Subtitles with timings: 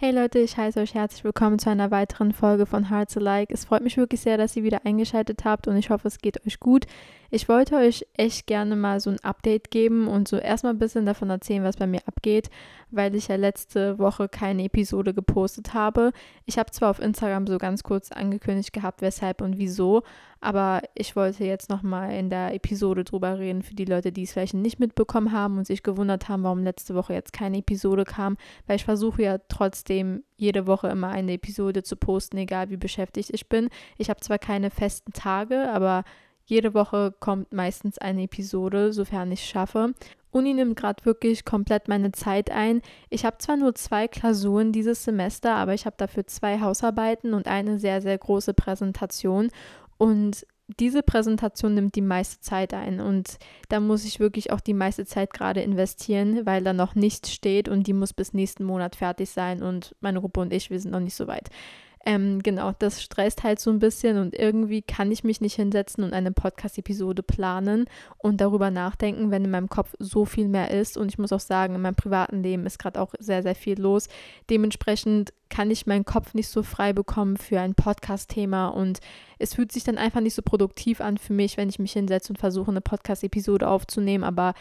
[0.00, 3.52] Hey Leute, ich heiße euch herzlich willkommen zu einer weiteren Folge von Hearts Alike.
[3.52, 6.46] Es freut mich wirklich sehr, dass ihr wieder eingeschaltet habt und ich hoffe, es geht
[6.46, 6.86] euch gut.
[7.30, 11.04] Ich wollte euch echt gerne mal so ein Update geben und so erstmal ein bisschen
[11.04, 12.48] davon erzählen, was bei mir abgeht,
[12.90, 16.12] weil ich ja letzte Woche keine Episode gepostet habe.
[16.46, 20.04] Ich habe zwar auf Instagram so ganz kurz angekündigt gehabt, weshalb und wieso,
[20.40, 24.32] aber ich wollte jetzt nochmal in der Episode drüber reden für die Leute, die es
[24.32, 28.38] vielleicht nicht mitbekommen haben und sich gewundert haben, warum letzte Woche jetzt keine Episode kam,
[28.66, 33.30] weil ich versuche ja trotzdem jede Woche immer eine Episode zu posten, egal wie beschäftigt
[33.34, 33.68] ich bin.
[33.98, 36.04] Ich habe zwar keine festen Tage, aber
[36.48, 39.92] jede Woche kommt meistens eine Episode, sofern ich es schaffe.
[40.30, 42.80] Uni nimmt gerade wirklich komplett meine Zeit ein.
[43.10, 47.48] Ich habe zwar nur zwei Klausuren dieses Semester, aber ich habe dafür zwei Hausarbeiten und
[47.48, 49.50] eine sehr, sehr große Präsentation.
[49.98, 50.46] Und
[50.78, 53.38] diese Präsentation nimmt die meiste Zeit ein und
[53.68, 57.68] da muss ich wirklich auch die meiste Zeit gerade investieren, weil da noch nichts steht
[57.68, 60.90] und die muss bis nächsten Monat fertig sein und meine Gruppe und ich, wir sind
[60.90, 61.48] noch nicht so weit.
[62.06, 66.04] Ähm, genau, das stresst halt so ein bisschen und irgendwie kann ich mich nicht hinsetzen
[66.04, 67.86] und eine Podcast-Episode planen
[68.18, 70.96] und darüber nachdenken, wenn in meinem Kopf so viel mehr ist.
[70.96, 73.80] Und ich muss auch sagen, in meinem privaten Leben ist gerade auch sehr, sehr viel
[73.80, 74.08] los.
[74.48, 79.00] Dementsprechend kann ich meinen Kopf nicht so frei bekommen für ein Podcast-Thema und
[79.38, 82.32] es fühlt sich dann einfach nicht so produktiv an für mich, wenn ich mich hinsetze
[82.32, 84.54] und versuche, eine Podcast-Episode aufzunehmen, aber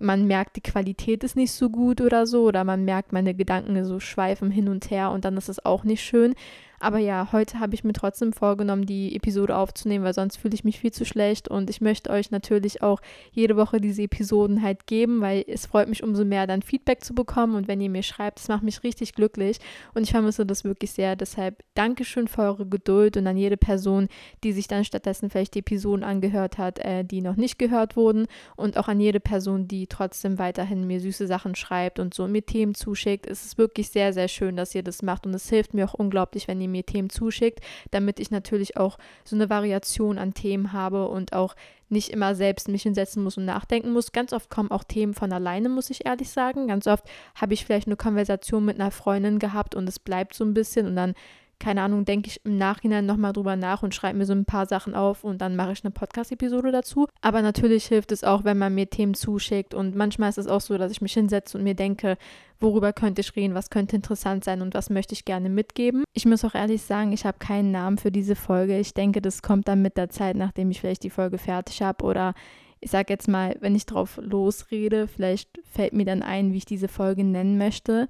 [0.00, 3.84] man merkt, die Qualität ist nicht so gut oder so, oder man merkt, meine Gedanken
[3.84, 6.34] so schweifen hin und her und dann ist es auch nicht schön.
[6.82, 10.64] Aber ja, heute habe ich mir trotzdem vorgenommen, die Episode aufzunehmen, weil sonst fühle ich
[10.64, 11.46] mich viel zu schlecht.
[11.46, 13.00] Und ich möchte euch natürlich auch
[13.32, 17.14] jede Woche diese Episoden halt geben, weil es freut mich umso mehr, dann Feedback zu
[17.14, 17.54] bekommen.
[17.54, 19.58] Und wenn ihr mir schreibt, das macht mich richtig glücklich.
[19.92, 21.16] Und ich vermisse das wirklich sehr.
[21.16, 24.08] Deshalb Dankeschön für eure Geduld und an jede Person,
[24.42, 28.26] die sich dann stattdessen vielleicht die Episoden angehört hat, äh, die noch nicht gehört wurden.
[28.56, 32.46] Und auch an jede Person, die trotzdem weiterhin mir süße Sachen schreibt und so mir
[32.46, 33.26] Themen zuschickt.
[33.26, 35.26] Es ist wirklich sehr, sehr schön, dass ihr das macht.
[35.26, 38.98] Und es hilft mir auch unglaublich, wenn ihr mir Themen zuschickt, damit ich natürlich auch
[39.24, 41.54] so eine Variation an Themen habe und auch
[41.88, 44.12] nicht immer selbst mich hinsetzen muss und nachdenken muss.
[44.12, 46.68] Ganz oft kommen auch Themen von alleine, muss ich ehrlich sagen.
[46.68, 47.04] Ganz oft
[47.34, 50.86] habe ich vielleicht eine Konversation mit einer Freundin gehabt und es bleibt so ein bisschen
[50.86, 51.14] und dann
[51.60, 54.66] keine Ahnung, denke ich im Nachhinein nochmal drüber nach und schreibe mir so ein paar
[54.66, 57.06] Sachen auf und dann mache ich eine Podcast-Episode dazu.
[57.20, 60.60] Aber natürlich hilft es auch, wenn man mir Themen zuschickt und manchmal ist es auch
[60.60, 62.16] so, dass ich mich hinsetze und mir denke,
[62.58, 66.04] worüber könnte ich reden, was könnte interessant sein und was möchte ich gerne mitgeben.
[66.14, 68.78] Ich muss auch ehrlich sagen, ich habe keinen Namen für diese Folge.
[68.78, 72.04] Ich denke, das kommt dann mit der Zeit, nachdem ich vielleicht die Folge fertig habe
[72.04, 72.34] oder
[72.80, 76.64] ich sage jetzt mal, wenn ich drauf losrede, vielleicht fällt mir dann ein, wie ich
[76.64, 78.08] diese Folge nennen möchte.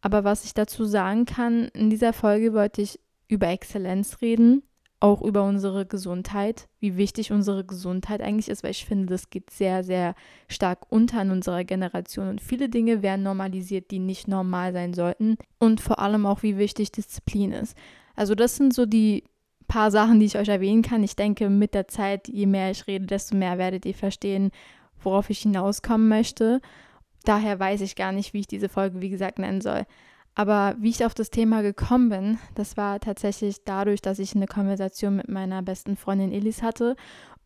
[0.00, 4.62] Aber was ich dazu sagen kann, in dieser Folge wollte ich über Exzellenz reden,
[5.00, 9.50] auch über unsere Gesundheit, wie wichtig unsere Gesundheit eigentlich ist, weil ich finde, das geht
[9.50, 10.14] sehr, sehr
[10.48, 15.36] stark unter in unserer Generation und viele Dinge werden normalisiert, die nicht normal sein sollten
[15.58, 17.76] und vor allem auch, wie wichtig Disziplin ist.
[18.16, 19.24] Also das sind so die
[19.68, 21.04] paar Sachen, die ich euch erwähnen kann.
[21.04, 24.50] Ich denke, mit der Zeit, je mehr ich rede, desto mehr werdet ihr verstehen,
[25.00, 26.60] worauf ich hinauskommen möchte.
[27.28, 29.84] Daher weiß ich gar nicht, wie ich diese Folge, wie gesagt, nennen soll.
[30.34, 34.46] Aber wie ich auf das Thema gekommen bin, das war tatsächlich dadurch, dass ich eine
[34.46, 36.96] Konversation mit meiner besten Freundin Elis hatte.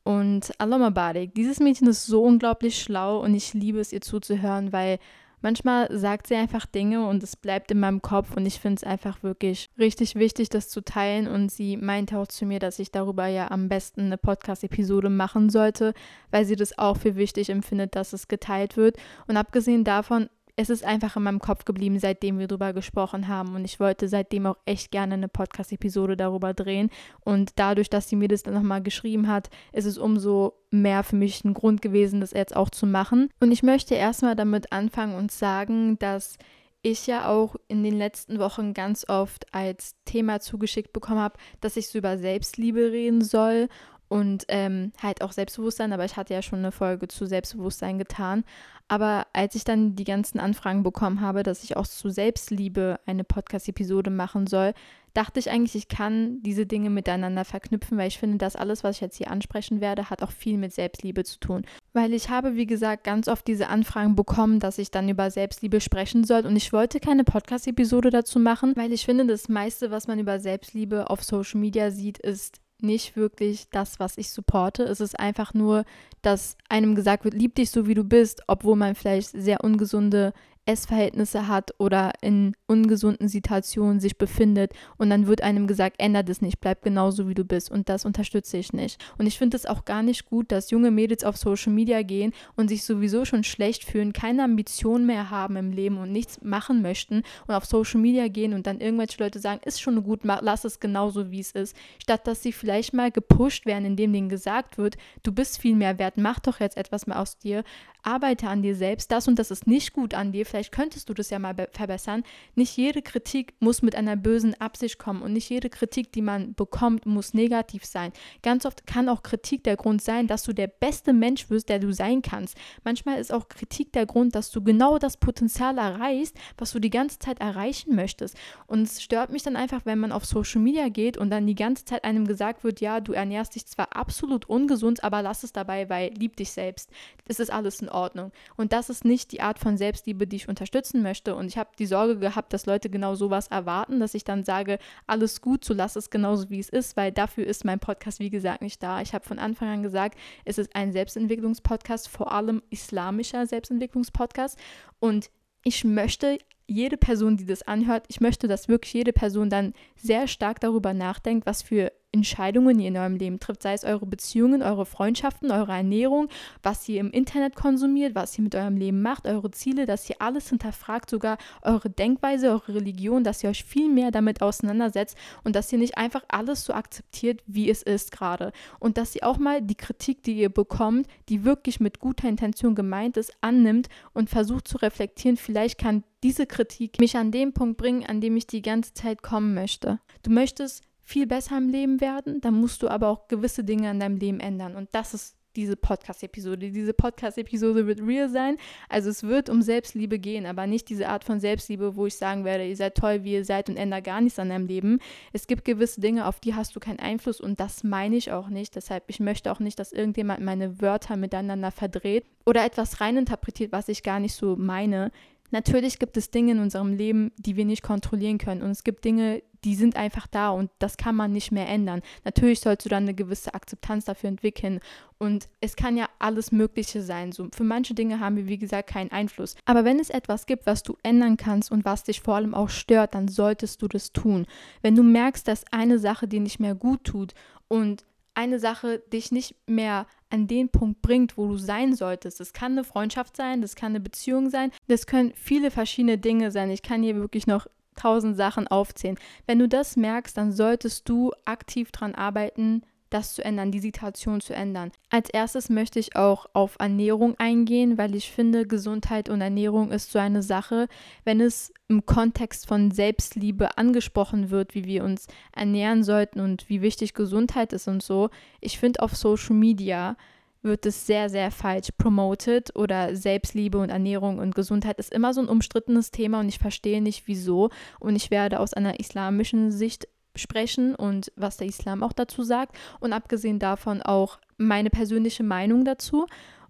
[0.05, 4.73] Und Aloma Badik, dieses Mädchen ist so unglaublich schlau und ich liebe es, ihr zuzuhören,
[4.73, 5.01] weil
[5.43, 8.85] manchmal sagt sie einfach Dinge und es bleibt in meinem Kopf und ich finde es
[8.85, 11.27] einfach wirklich richtig wichtig, das zu teilen.
[11.27, 15.51] Und sie meinte auch zu mir, dass ich darüber ja am besten eine Podcast-Episode machen
[15.51, 15.93] sollte,
[16.31, 18.97] weil sie das auch für wichtig empfindet, dass es geteilt wird.
[19.27, 23.55] Und abgesehen davon es ist einfach in meinem Kopf geblieben, seitdem wir darüber gesprochen haben.
[23.55, 26.91] Und ich wollte seitdem auch echt gerne eine Podcast-Episode darüber drehen.
[27.21, 31.17] Und dadurch, dass sie mir das dann nochmal geschrieben hat, ist es umso mehr für
[31.17, 33.31] mich ein Grund gewesen, das jetzt auch zu machen.
[33.41, 36.37] Und ich möchte erstmal damit anfangen und sagen, dass
[36.83, 41.77] ich ja auch in den letzten Wochen ganz oft als Thema zugeschickt bekommen habe, dass
[41.77, 43.69] ich so über Selbstliebe reden soll
[44.13, 48.45] und ähm, halt auch Selbstbewusstsein, aber ich hatte ja schon eine Folge zu Selbstbewusstsein getan.
[48.87, 53.25] Aber als ich dann die ganzen Anfragen bekommen habe, dass ich auch zu Selbstliebe eine
[53.25, 54.75] Podcast-Episode machen soll,
[55.15, 58.97] dachte ich eigentlich, ich kann diese Dinge miteinander verknüpfen, weil ich finde, dass alles, was
[58.97, 61.65] ich jetzt hier ansprechen werde, hat auch viel mit Selbstliebe zu tun.
[61.95, 65.81] Weil ich habe, wie gesagt, ganz oft diese Anfragen bekommen, dass ich dann über Selbstliebe
[65.81, 66.45] sprechen soll.
[66.45, 70.39] Und ich wollte keine Podcast-Episode dazu machen, weil ich finde, das meiste, was man über
[70.39, 74.85] Selbstliebe auf Social Media sieht, ist nicht wirklich das, was ich supporte.
[74.85, 75.85] Es ist einfach nur,
[76.23, 80.33] dass einem gesagt wird, lieb dich so, wie du bist, obwohl man vielleicht sehr ungesunde
[80.65, 86.41] Essverhältnisse hat oder in ungesunden Situationen sich befindet und dann wird einem gesagt, ändert es
[86.41, 87.71] nicht, bleib genauso wie du bist.
[87.71, 89.03] Und das unterstütze ich nicht.
[89.19, 92.33] Und ich finde es auch gar nicht gut, dass junge Mädels auf Social Media gehen
[92.55, 96.81] und sich sowieso schon schlecht fühlen, keine Ambitionen mehr haben im Leben und nichts machen
[96.81, 100.65] möchten und auf Social Media gehen und dann irgendwelche Leute sagen, ist schon gut, lass
[100.65, 104.79] es genauso wie es ist, statt dass sie vielleicht mal gepusht werden, indem denen gesagt
[104.79, 107.65] wird, du bist viel mehr wert, mach doch jetzt etwas mehr aus dir,
[108.03, 111.15] arbeite an dir selbst, das und das ist nicht gut an dir, vielleicht könntest du
[111.15, 112.25] das ja mal verbessern.
[112.55, 116.55] Nicht jede Kritik muss mit einer bösen Absicht kommen und nicht jede Kritik, die man
[116.55, 118.13] bekommt, muss negativ sein.
[118.43, 121.79] Ganz oft kann auch Kritik der Grund sein, dass du der beste Mensch wirst, der
[121.79, 122.57] du sein kannst.
[122.85, 126.91] Manchmal ist auch Kritik der Grund, dass du genau das Potenzial erreichst, was du die
[126.91, 128.37] ganze Zeit erreichen möchtest.
[128.67, 131.55] Und es stört mich dann einfach, wenn man auf Social Media geht und dann die
[131.55, 135.53] ganze Zeit einem gesagt wird, ja, du ernährst dich zwar absolut ungesund, aber lass es
[135.55, 136.91] dabei, weil lieb dich selbst.
[137.27, 138.33] Das ist alles in Ordnung.
[138.57, 141.35] Und das ist nicht die Art von Selbstliebe, die ich unterstützen möchte.
[141.35, 144.79] Und ich habe die Sorge gehabt, dass Leute genau sowas erwarten, dass ich dann sage,
[145.07, 148.31] alles gut, so lass es genauso, wie es ist, weil dafür ist mein Podcast, wie
[148.31, 149.01] gesagt, nicht da.
[149.01, 154.59] Ich habe von Anfang an gesagt, es ist ein Selbstentwicklungspodcast, vor allem islamischer Selbstentwicklungspodcast.
[154.99, 155.31] Und
[155.65, 160.27] ich möchte jede Person, die das anhört, ich möchte, dass wirklich jede Person dann sehr
[160.27, 164.63] stark darüber nachdenkt, was für Entscheidungen ihr in eurem Leben trifft, sei es eure Beziehungen,
[164.63, 166.29] eure Freundschaften, eure Ernährung,
[166.63, 170.17] was ihr im Internet konsumiert, was ihr mit eurem Leben macht, eure Ziele, dass ihr
[170.21, 175.57] alles hinterfragt, sogar eure Denkweise, eure Religion, dass ihr euch viel mehr damit auseinandersetzt und
[175.57, 178.53] dass ihr nicht einfach alles so akzeptiert, wie es ist gerade.
[178.79, 182.75] Und dass ihr auch mal die Kritik, die ihr bekommt, die wirklich mit guter Intention
[182.75, 187.77] gemeint ist, annimmt und versucht zu reflektieren, vielleicht kann diese Kritik mich an den Punkt
[187.77, 190.01] bringen, an dem ich die ganze Zeit kommen möchte.
[190.23, 194.01] Du möchtest viel besser im Leben werden, dann musst du aber auch gewisse Dinge in
[194.01, 194.77] deinem Leben ändern.
[194.77, 196.71] Und das ist diese Podcast-Episode.
[196.71, 198.57] Diese Podcast-Episode wird real sein.
[198.89, 202.45] Also es wird um Selbstliebe gehen, aber nicht diese Art von Selbstliebe, wo ich sagen
[202.45, 204.99] werde, ihr seid toll, wie ihr seid und ändert gar nichts an deinem Leben.
[205.33, 208.49] Es gibt gewisse Dinge, auf die hast du keinen Einfluss und das meine ich auch
[208.49, 208.77] nicht.
[208.77, 213.89] Deshalb, ich möchte auch nicht, dass irgendjemand meine Wörter miteinander verdreht oder etwas reininterpretiert, was
[213.89, 215.11] ich gar nicht so meine.
[215.53, 218.63] Natürlich gibt es Dinge in unserem Leben, die wir nicht kontrollieren können.
[218.63, 222.03] Und es gibt Dinge, die sind einfach da und das kann man nicht mehr ändern.
[222.25, 224.81] Natürlich sollst du dann eine gewisse Akzeptanz dafür entwickeln.
[225.19, 227.31] Und es kann ja alles Mögliche sein.
[227.31, 229.55] So, für manche Dinge haben wir, wie gesagt, keinen Einfluss.
[229.65, 232.71] Aber wenn es etwas gibt, was du ändern kannst und was dich vor allem auch
[232.71, 234.47] stört, dann solltest du das tun.
[234.81, 237.35] Wenn du merkst, dass eine Sache dir nicht mehr gut tut
[237.69, 238.05] und
[238.35, 242.41] eine Sache dich nicht mehr an den Punkt bringt, wo du sein solltest.
[242.41, 246.51] Das kann eine Freundschaft sein, das kann eine Beziehung sein, das können viele verschiedene Dinge
[246.51, 246.71] sein.
[246.71, 249.19] Ich kann hier wirklich noch tausend Sachen aufzählen.
[249.47, 252.83] Wenn du das merkst, dann solltest du aktiv daran arbeiten,
[253.13, 254.91] das zu ändern, die Situation zu ändern.
[255.11, 260.13] Als erstes möchte ich auch auf Ernährung eingehen, weil ich finde, Gesundheit und Ernährung ist
[260.13, 260.89] so eine Sache,
[261.25, 266.83] wenn es im Kontext von Selbstliebe angesprochen wird, wie wir uns ernähren sollten und wie
[266.83, 268.31] wichtig Gesundheit ist und so.
[268.61, 270.17] Ich finde auf Social Media
[270.63, 275.41] wird es sehr, sehr falsch promoted oder Selbstliebe und Ernährung und Gesundheit ist immer so
[275.41, 280.07] ein umstrittenes Thema und ich verstehe nicht wieso und ich werde aus einer islamischen Sicht
[280.37, 285.85] sprechen und was der Islam auch dazu sagt und abgesehen davon auch meine persönliche Meinung
[285.85, 286.27] dazu.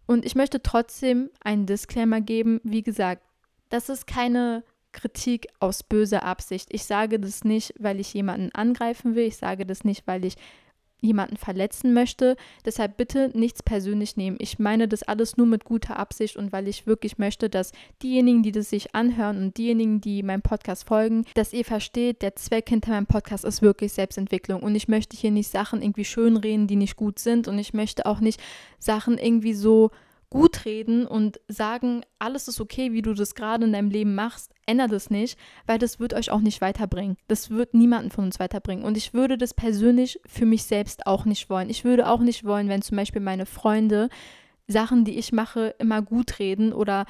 [0.07, 2.61] Und ich möchte trotzdem einen Disclaimer geben.
[2.65, 3.23] Wie gesagt,
[3.69, 6.69] das ist keine Kritik aus böser Absicht.
[6.71, 9.25] Ich sage das nicht, weil ich jemanden angreifen will.
[9.25, 10.37] Ich sage das nicht, weil ich
[11.03, 12.37] jemanden verletzen möchte.
[12.65, 14.39] Deshalb bitte nichts persönlich nehmen.
[14.41, 17.73] Ich meine das alles nur mit guter Absicht und weil ich wirklich möchte, dass
[18.03, 22.37] diejenigen, die das sich anhören und diejenigen, die meinem Podcast folgen, dass ihr versteht, der
[22.37, 26.67] Zweck hinter meinem Podcast ist wirklich Selbstentwicklung und ich möchte hier nicht Sachen irgendwie schönreden,
[26.67, 28.41] die nicht gut sind und ich möchte auch nicht
[28.79, 29.91] Sachen irgendwie so
[30.31, 34.52] gut reden und sagen, alles ist okay, wie du das gerade in deinem Leben machst,
[34.67, 37.17] ändert es nicht, weil das wird euch auch nicht weiterbringen.
[37.29, 38.85] Das wird niemanden von uns weiterbringen.
[38.85, 41.71] Und ich würde das persönlich für mich selbst auch nicht wollen.
[41.71, 44.09] Ich würde auch nicht wollen, wenn zum Beispiel meine Freunde
[44.69, 47.07] Sachen, die ich mache, immer gut reden oder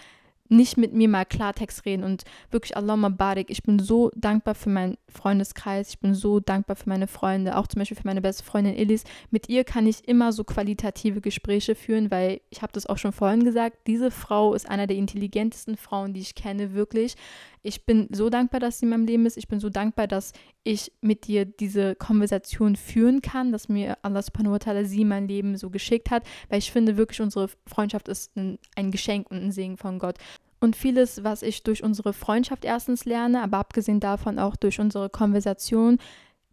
[0.52, 3.48] nicht mit mir mal Klartext reden und wirklich Allahumma barik.
[3.50, 7.66] Ich bin so dankbar für meinen Freundeskreis, ich bin so dankbar für meine Freunde, auch
[7.66, 9.04] zum Beispiel für meine beste Freundin Elis.
[9.30, 13.12] Mit ihr kann ich immer so qualitative Gespräche führen, weil ich habe das auch schon
[13.12, 17.16] vorhin gesagt, diese Frau ist einer der intelligentesten Frauen, die ich kenne, wirklich.
[17.64, 19.36] Ich bin so dankbar, dass sie in meinem Leben ist.
[19.36, 20.32] Ich bin so dankbar, dass
[20.64, 25.28] ich mit dir diese Konversation führen kann, dass mir Allah subhanahu wa ta'ala sie mein
[25.28, 29.38] Leben so geschickt hat, weil ich finde wirklich, unsere Freundschaft ist ein, ein Geschenk und
[29.38, 30.18] ein Segen von Gott.
[30.58, 35.08] Und vieles, was ich durch unsere Freundschaft erstens lerne, aber abgesehen davon auch durch unsere
[35.08, 35.98] Konversation,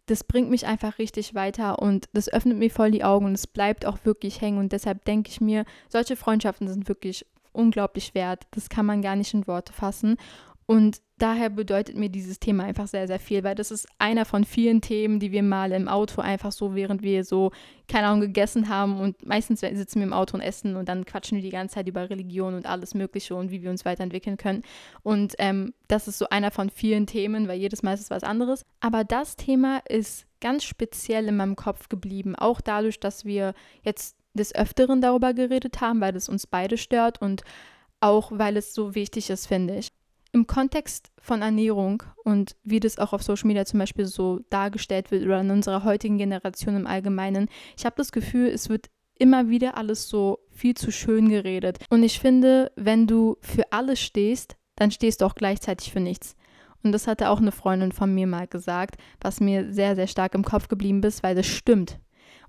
[0.06, 3.46] das bringt mich einfach richtig weiter und das öffnet mir voll die Augen und es
[3.46, 4.58] bleibt auch wirklich hängen.
[4.58, 8.46] Und deshalb denke ich mir, solche Freundschaften sind wirklich unglaublich wert.
[8.52, 10.16] Das kann man gar nicht in Worte fassen.
[10.70, 14.44] Und daher bedeutet mir dieses Thema einfach sehr, sehr viel, weil das ist einer von
[14.44, 17.50] vielen Themen, die wir mal im Auto einfach so, während wir so,
[17.88, 21.34] keine Ahnung, gegessen haben und meistens sitzen wir im Auto und essen und dann quatschen
[21.34, 24.62] wir die ganze Zeit über Religion und alles Mögliche und wie wir uns weiterentwickeln können.
[25.02, 28.22] Und ähm, das ist so einer von vielen Themen, weil jedes Mal ist es was
[28.22, 28.64] anderes.
[28.78, 34.16] Aber das Thema ist ganz speziell in meinem Kopf geblieben, auch dadurch, dass wir jetzt
[34.34, 37.42] des Öfteren darüber geredet haben, weil es uns beide stört und
[37.98, 39.90] auch weil es so wichtig ist, finde ich
[40.32, 45.10] im Kontext von Ernährung und wie das auch auf Social Media zum Beispiel so dargestellt
[45.10, 49.48] wird oder in unserer heutigen Generation im Allgemeinen, ich habe das Gefühl, es wird immer
[49.48, 51.78] wieder alles so viel zu schön geredet.
[51.90, 56.36] Und ich finde, wenn du für alles stehst, dann stehst du auch gleichzeitig für nichts.
[56.82, 60.34] Und das hatte auch eine Freundin von mir mal gesagt, was mir sehr, sehr stark
[60.34, 62.00] im Kopf geblieben ist, weil das stimmt.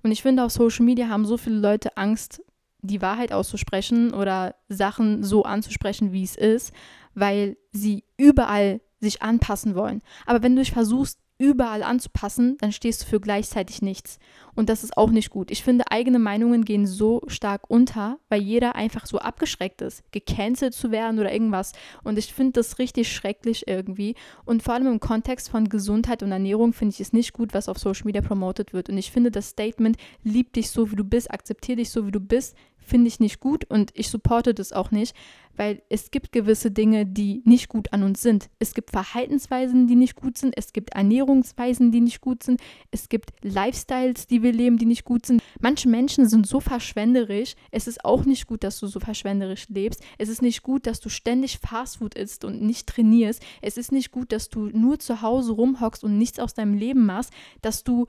[0.02, 2.42] Und ich finde, auf Social Media haben so viele Leute Angst,
[2.82, 6.72] die Wahrheit auszusprechen oder Sachen so anzusprechen, wie es ist
[7.14, 10.02] weil sie überall sich anpassen wollen.
[10.26, 14.20] Aber wenn du dich versuchst, überall anzupassen, dann stehst du für gleichzeitig nichts.
[14.54, 15.50] Und das ist auch nicht gut.
[15.50, 20.72] Ich finde, eigene Meinungen gehen so stark unter, weil jeder einfach so abgeschreckt ist, gecancelt
[20.72, 21.72] zu werden oder irgendwas.
[22.04, 24.14] Und ich finde das richtig schrecklich irgendwie.
[24.44, 27.68] Und vor allem im Kontext von Gesundheit und Ernährung finde ich es nicht gut, was
[27.68, 28.88] auf Social Media promotet wird.
[28.88, 32.12] Und ich finde das Statement, lieb dich so, wie du bist, akzeptiere dich so, wie
[32.12, 35.14] du bist, finde ich nicht gut und ich supporte das auch nicht,
[35.56, 38.48] weil es gibt gewisse Dinge, die nicht gut an uns sind.
[38.58, 42.60] Es gibt Verhaltensweisen, die nicht gut sind, es gibt Ernährungsweisen, die nicht gut sind,
[42.90, 45.42] es gibt Lifestyles, die wir leben, die nicht gut sind.
[45.60, 50.02] Manche Menschen sind so verschwenderisch, es ist auch nicht gut, dass du so verschwenderisch lebst.
[50.18, 53.42] Es ist nicht gut, dass du ständig Fastfood isst und nicht trainierst.
[53.60, 57.04] Es ist nicht gut, dass du nur zu Hause rumhockst und nichts aus deinem Leben
[57.06, 58.06] machst, dass du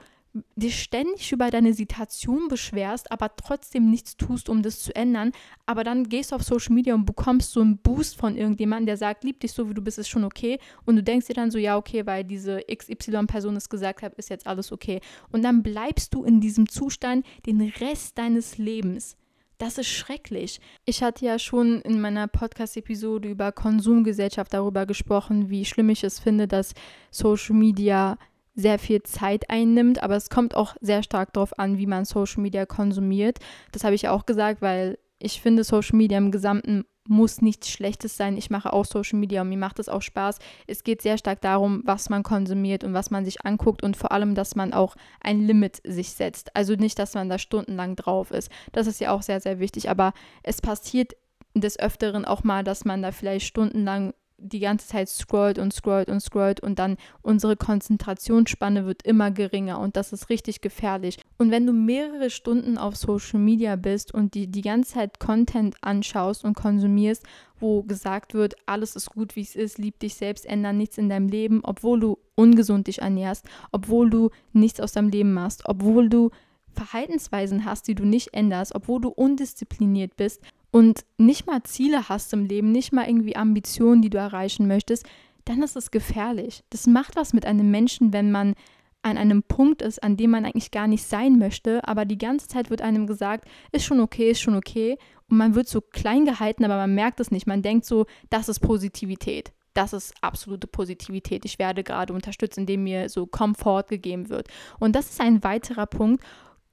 [0.55, 5.31] dich ständig über deine Situation beschwerst, aber trotzdem nichts tust, um das zu ändern,
[5.65, 8.97] aber dann gehst du auf Social Media und bekommst so einen Boost von irgendjemandem, der
[8.97, 10.59] sagt, lieb dich so, wie du bist, ist schon okay.
[10.85, 14.29] Und du denkst dir dann so, ja, okay, weil diese XY-Person es gesagt hat, ist
[14.29, 15.01] jetzt alles okay.
[15.31, 19.17] Und dann bleibst du in diesem Zustand den Rest deines Lebens.
[19.59, 20.59] Das ist schrecklich.
[20.83, 26.19] Ich hatte ja schon in meiner Podcast-Episode über Konsumgesellschaft darüber gesprochen, wie schlimm ich es
[26.19, 26.73] finde, dass
[27.11, 28.17] Social Media
[28.55, 32.41] sehr viel Zeit einnimmt, aber es kommt auch sehr stark darauf an, wie man Social
[32.41, 33.39] Media konsumiert.
[33.71, 38.15] Das habe ich auch gesagt, weil ich finde, Social Media im Gesamten muss nichts Schlechtes
[38.15, 38.37] sein.
[38.37, 40.39] Ich mache auch Social Media und mir macht es auch Spaß.
[40.67, 44.11] Es geht sehr stark darum, was man konsumiert und was man sich anguckt und vor
[44.11, 46.55] allem, dass man auch ein Limit sich setzt.
[46.55, 48.49] Also nicht, dass man da stundenlang drauf ist.
[48.71, 49.89] Das ist ja auch sehr, sehr wichtig.
[49.89, 51.13] Aber es passiert
[51.55, 56.09] des Öfteren auch mal, dass man da vielleicht stundenlang die ganze Zeit scrollt und scrollt
[56.09, 61.19] und scrollt und dann unsere Konzentrationsspanne wird immer geringer und das ist richtig gefährlich.
[61.37, 65.75] Und wenn du mehrere Stunden auf Social Media bist und die die ganze Zeit Content
[65.81, 67.23] anschaust und konsumierst,
[67.59, 71.09] wo gesagt wird, alles ist gut, wie es ist, lieb dich selbst, ändern nichts in
[71.09, 76.09] deinem Leben, obwohl du ungesund dich ernährst, obwohl du nichts aus deinem Leben machst, obwohl
[76.09, 76.31] du
[76.73, 80.41] Verhaltensweisen hast, die du nicht änderst, obwohl du undiszipliniert bist
[80.73, 85.05] und nicht mal Ziele hast im Leben, nicht mal irgendwie Ambitionen, die du erreichen möchtest,
[85.45, 86.63] dann ist es gefährlich.
[86.71, 88.55] Das macht was mit einem Menschen, wenn man
[89.03, 92.47] an einem Punkt ist, an dem man eigentlich gar nicht sein möchte, aber die ganze
[92.47, 94.97] Zeit wird einem gesagt, ist schon okay, ist schon okay.
[95.29, 97.45] Und man wird so klein gehalten, aber man merkt es nicht.
[97.45, 99.53] Man denkt so, das ist Positivität.
[99.75, 101.45] Das ist absolute Positivität.
[101.45, 104.47] Ich werde gerade unterstützt, indem mir so Komfort gegeben wird.
[104.79, 106.23] Und das ist ein weiterer Punkt,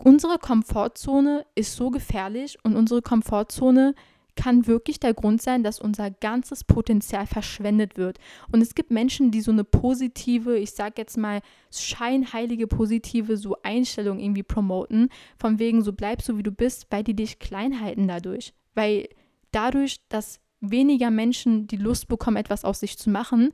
[0.02, 3.94] unsere Komfortzone ist so gefährlich und unsere Komfortzone
[4.36, 8.18] kann wirklich der Grund sein, dass unser ganzes Potenzial verschwendet wird.
[8.50, 11.40] Und es gibt Menschen, die so eine positive, ich sag jetzt mal
[11.70, 17.04] scheinheilige positive so Einstellung irgendwie promoten, von wegen so bleib so wie du bist, weil
[17.04, 19.08] die dich klein halten dadurch, weil
[19.50, 23.52] dadurch, dass weniger Menschen die Lust bekommen, etwas aus sich zu machen,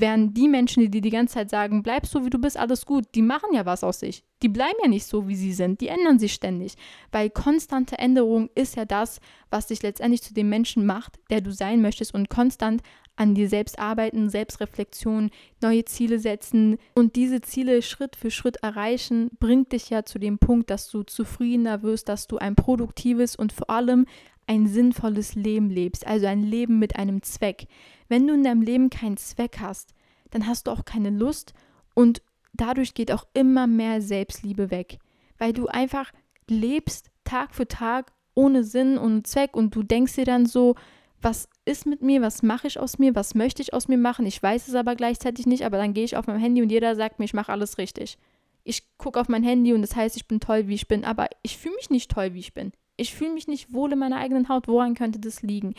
[0.00, 2.86] Während die Menschen, die dir die ganze Zeit sagen, bleib so wie du bist, alles
[2.86, 4.22] gut, die machen ja was aus sich.
[4.42, 5.80] Die bleiben ja nicht so, wie sie sind.
[5.80, 6.74] Die ändern sich ständig.
[7.10, 9.18] Weil konstante Änderung ist ja das,
[9.50, 12.82] was dich letztendlich zu dem Menschen macht, der du sein möchtest und konstant
[13.16, 19.30] an dir selbst arbeiten, Selbstreflexion, neue Ziele setzen und diese Ziele Schritt für Schritt erreichen,
[19.40, 23.52] bringt dich ja zu dem Punkt, dass du zufriedener wirst, dass du ein produktives und
[23.52, 24.06] vor allem
[24.48, 27.66] ein sinnvolles Leben lebst, also ein Leben mit einem Zweck.
[28.08, 29.94] Wenn du in deinem Leben keinen Zweck hast,
[30.30, 31.52] dann hast du auch keine Lust
[31.94, 32.22] und
[32.54, 34.98] dadurch geht auch immer mehr Selbstliebe weg,
[35.38, 36.12] weil du einfach
[36.48, 40.74] lebst Tag für Tag ohne Sinn und Zweck und du denkst dir dann so,
[41.20, 44.24] was ist mit mir, was mache ich aus mir, was möchte ich aus mir machen,
[44.24, 46.96] ich weiß es aber gleichzeitig nicht, aber dann gehe ich auf mein Handy und jeder
[46.96, 48.16] sagt mir, ich mache alles richtig.
[48.64, 51.28] Ich gucke auf mein Handy und das heißt, ich bin toll, wie ich bin, aber
[51.42, 52.72] ich fühle mich nicht toll, wie ich bin.
[52.98, 54.68] Ich fühle mich nicht wohl in meiner eigenen Haut.
[54.68, 55.74] Woran könnte das liegen?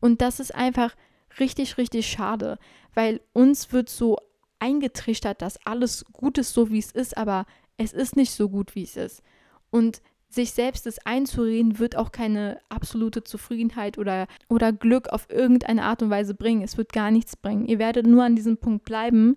[0.00, 0.96] Und das ist einfach
[1.38, 2.58] richtig, richtig schade,
[2.94, 4.16] weil uns wird so
[4.58, 7.46] eingetrichtert, dass alles gut ist, so wie es ist, aber
[7.76, 9.22] es ist nicht so gut, wie es ist.
[9.70, 15.82] Und sich selbst das einzureden, wird auch keine absolute Zufriedenheit oder, oder Glück auf irgendeine
[15.82, 16.62] Art und Weise bringen.
[16.62, 17.66] Es wird gar nichts bringen.
[17.66, 19.36] Ihr werdet nur an diesem Punkt bleiben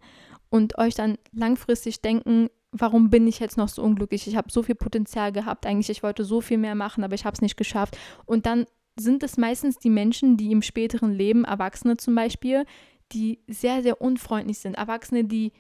[0.50, 4.28] und euch dann langfristig denken, warum bin ich jetzt noch so unglücklich?
[4.28, 7.26] Ich habe so viel Potenzial gehabt, eigentlich ich wollte so viel mehr machen, aber ich
[7.26, 7.98] habe es nicht geschafft.
[8.26, 8.66] Und dann
[8.96, 12.66] sind es meistens die Menschen, die im späteren Leben, Erwachsene zum Beispiel,
[13.12, 14.76] die sehr, sehr unfreundlich sind.
[14.76, 15.54] Erwachsene, die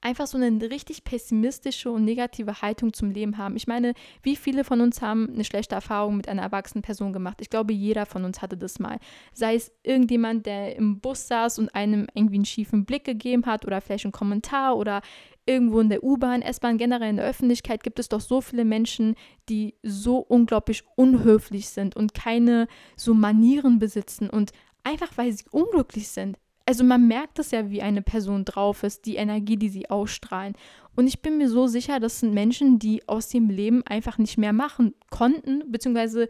[0.00, 3.56] einfach so eine richtig pessimistische und negative Haltung zum Leben haben.
[3.56, 7.40] Ich meine, wie viele von uns haben eine schlechte Erfahrung mit einer erwachsenen Person gemacht?
[7.40, 8.98] Ich glaube, jeder von uns hatte das mal.
[9.34, 13.66] Sei es irgendjemand, der im Bus saß und einem irgendwie einen schiefen Blick gegeben hat
[13.66, 15.02] oder vielleicht einen Kommentar oder
[15.50, 19.16] irgendwo in der U-Bahn, S-Bahn, generell in der Öffentlichkeit gibt es doch so viele Menschen,
[19.48, 24.52] die so unglaublich unhöflich sind und keine so Manieren besitzen und
[24.84, 26.38] einfach weil sie unglücklich sind
[26.70, 30.54] also man merkt es ja, wie eine Person drauf ist, die Energie, die sie ausstrahlen.
[30.94, 34.38] Und ich bin mir so sicher, das sind Menschen, die aus dem Leben einfach nicht
[34.38, 36.28] mehr machen konnten, beziehungsweise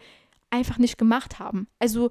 [0.48, 1.68] einfach nicht gemacht haben.
[1.78, 2.08] Also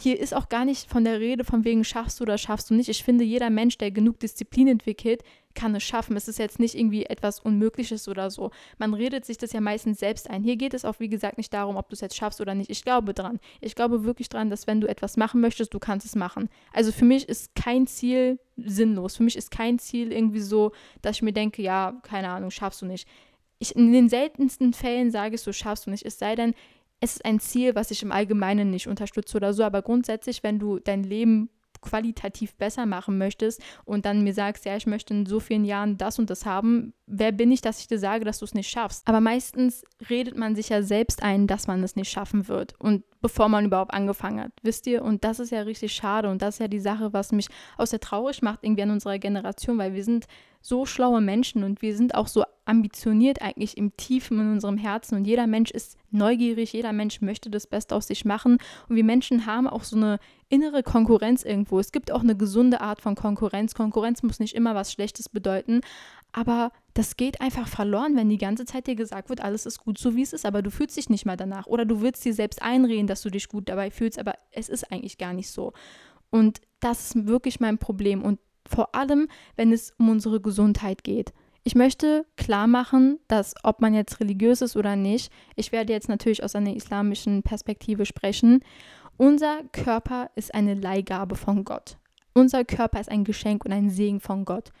[0.00, 2.74] hier ist auch gar nicht von der Rede von wegen schaffst du oder schaffst du
[2.74, 2.88] nicht.
[2.88, 5.24] Ich finde, jeder Mensch, der genug Disziplin entwickelt,
[5.54, 6.16] kann es schaffen.
[6.16, 8.52] Es ist jetzt nicht irgendwie etwas Unmögliches oder so.
[8.78, 10.44] Man redet sich das ja meistens selbst ein.
[10.44, 12.70] Hier geht es auch, wie gesagt, nicht darum, ob du es jetzt schaffst oder nicht.
[12.70, 13.40] Ich glaube dran.
[13.60, 16.48] Ich glaube wirklich dran, dass wenn du etwas machen möchtest, du kannst es machen.
[16.72, 19.16] Also für mich ist kein Ziel sinnlos.
[19.16, 20.70] Für mich ist kein Ziel irgendwie so,
[21.02, 23.08] dass ich mir denke, ja, keine Ahnung, schaffst du nicht.
[23.58, 26.04] Ich, in den seltensten Fällen sage ich so, schaffst du nicht.
[26.04, 26.54] Es sei denn,
[27.02, 29.64] es ist ein Ziel, was ich im Allgemeinen nicht unterstütze oder so.
[29.64, 34.76] Aber grundsätzlich, wenn du dein Leben qualitativ besser machen möchtest und dann mir sagst, ja,
[34.76, 37.88] ich möchte in so vielen Jahren das und das haben, wer bin ich, dass ich
[37.88, 39.06] dir sage, dass du es nicht schaffst?
[39.06, 43.04] Aber meistens redet man sich ja selbst ein, dass man es nicht schaffen wird und
[43.20, 45.02] bevor man überhaupt angefangen hat, wisst ihr?
[45.02, 47.86] Und das ist ja richtig schade und das ist ja die Sache, was mich auch
[47.86, 50.26] sehr traurig macht irgendwie an unserer Generation, weil wir sind
[50.62, 55.16] so schlaue Menschen und wir sind auch so ambitioniert eigentlich im Tiefen in unserem Herzen
[55.16, 59.04] und jeder Mensch ist neugierig, jeder Mensch möchte das Beste aus sich machen und wir
[59.04, 61.80] Menschen haben auch so eine innere Konkurrenz irgendwo.
[61.80, 63.74] Es gibt auch eine gesunde Art von Konkurrenz.
[63.74, 65.80] Konkurrenz muss nicht immer was Schlechtes bedeuten,
[66.32, 69.98] aber das geht einfach verloren, wenn die ganze Zeit dir gesagt wird, alles ist gut
[69.98, 72.34] so wie es ist, aber du fühlst dich nicht mal danach oder du willst dir
[72.34, 75.72] selbst einreden, dass du dich gut dabei fühlst, aber es ist eigentlich gar nicht so.
[76.30, 81.32] Und das ist wirklich mein Problem und vor allem, wenn es um unsere Gesundheit geht.
[81.64, 86.08] Ich möchte klar machen, dass ob man jetzt religiös ist oder nicht, ich werde jetzt
[86.08, 88.64] natürlich aus einer islamischen Perspektive sprechen,
[89.16, 91.98] unser Körper ist eine Leihgabe von Gott.
[92.34, 94.72] Unser Körper ist ein Geschenk und ein Segen von Gott.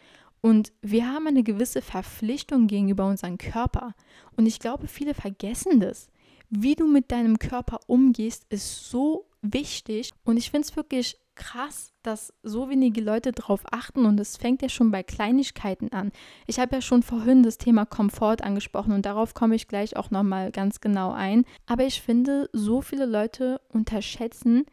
[0.42, 3.94] Und wir haben eine gewisse Verpflichtung gegenüber unserem Körper.
[4.36, 6.08] Und ich glaube, viele vergessen das.
[6.50, 10.10] Wie du mit deinem Körper umgehst, ist so wichtig.
[10.24, 14.60] Und ich finde es wirklich krass, dass so wenige Leute darauf achten und es fängt
[14.60, 16.12] ja schon bei Kleinigkeiten an.
[16.46, 20.10] Ich habe ja schon vorhin das Thema Komfort angesprochen und darauf komme ich gleich auch
[20.10, 21.44] nochmal ganz genau ein.
[21.66, 24.66] Aber ich finde, so viele Leute unterschätzen,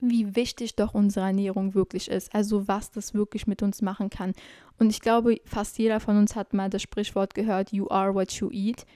[0.00, 4.32] wie wichtig doch unsere Ernährung wirklich ist, also was das wirklich mit uns machen kann.
[4.78, 8.32] Und ich glaube, fast jeder von uns hat mal das Sprichwort gehört, you are what
[8.32, 8.86] you eat.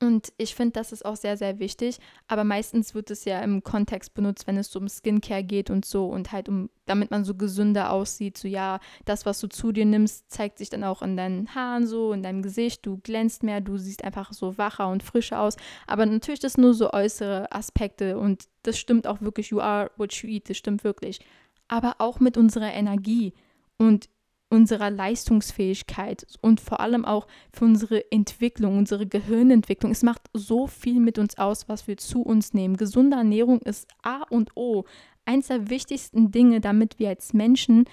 [0.00, 1.98] Und ich finde, das ist auch sehr, sehr wichtig.
[2.26, 6.06] Aber meistens wird es ja im Kontext benutzt, wenn es um Skincare geht und so
[6.06, 8.36] und halt um, damit man so gesünder aussieht.
[8.36, 11.86] So, ja, das, was du zu dir nimmst, zeigt sich dann auch in deinen Haaren
[11.86, 12.84] so, in deinem Gesicht.
[12.84, 15.56] Du glänzt mehr, du siehst einfach so wacher und frischer aus.
[15.86, 19.50] Aber natürlich, das nur so äußere Aspekte und das stimmt auch wirklich.
[19.50, 21.20] You are what you eat, das stimmt wirklich.
[21.68, 23.32] Aber auch mit unserer Energie.
[23.78, 24.08] Und
[24.54, 29.92] unserer Leistungsfähigkeit und vor allem auch für unsere Entwicklung, unsere Gehirnentwicklung.
[29.92, 32.76] Es macht so viel mit uns aus, was wir zu uns nehmen.
[32.76, 34.84] Gesunde Ernährung ist A und O.
[35.24, 37.84] Eins der wichtigsten Dinge, damit wir als Menschen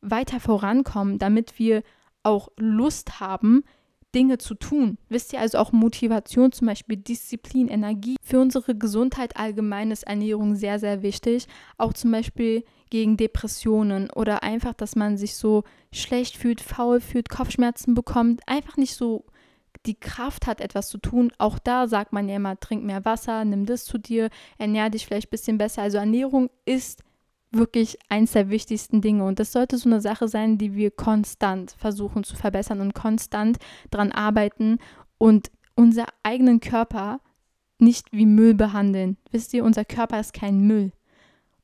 [0.00, 1.82] weiter vorankommen, damit wir
[2.22, 3.64] auch Lust haben,
[4.14, 4.98] Dinge zu tun.
[5.08, 8.16] Wisst ihr also auch Motivation, zum Beispiel Disziplin, Energie.
[8.22, 11.46] Für unsere Gesundheit allgemein ist Ernährung sehr, sehr wichtig.
[11.76, 17.28] Auch zum Beispiel gegen Depressionen oder einfach, dass man sich so schlecht fühlt, faul fühlt,
[17.28, 19.24] Kopfschmerzen bekommt, einfach nicht so
[19.86, 21.32] die Kraft hat, etwas zu tun.
[21.38, 25.06] Auch da sagt man ja immer, trink mehr Wasser, nimm das zu dir, ernähr dich
[25.06, 25.82] vielleicht ein bisschen besser.
[25.82, 27.02] Also Ernährung ist
[27.50, 29.24] wirklich eins der wichtigsten Dinge.
[29.24, 33.58] Und das sollte so eine Sache sein, die wir konstant versuchen zu verbessern und konstant
[33.90, 34.78] daran arbeiten
[35.16, 37.20] und unser eigenen Körper
[37.78, 39.16] nicht wie Müll behandeln.
[39.30, 40.92] Wisst ihr, unser Körper ist kein Müll.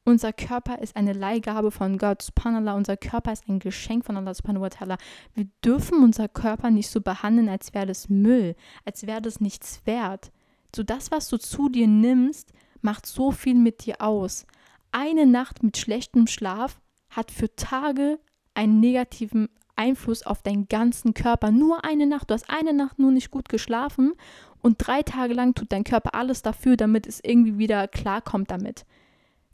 [0.06, 2.74] Unser Körper ist eine Leihgabe von Gott, subhanallah.
[2.74, 4.98] Unser Körper ist ein Geschenk von Allah, subhanahu wa ta'ala.
[5.32, 9.80] Wir dürfen unser Körper nicht so behandeln, als wäre das Müll, als wäre das nichts
[9.86, 10.30] wert.
[10.76, 14.44] So das, was du zu dir nimmst, macht so viel mit dir aus.
[14.92, 18.18] Eine Nacht mit schlechtem Schlaf hat für Tage
[18.52, 21.50] einen negativen Einfluss auf deinen ganzen Körper.
[21.50, 22.28] Nur eine Nacht.
[22.28, 24.12] Du hast eine Nacht nur nicht gut geschlafen
[24.60, 28.84] und drei Tage lang tut dein Körper alles dafür, damit es irgendwie wieder klarkommt damit.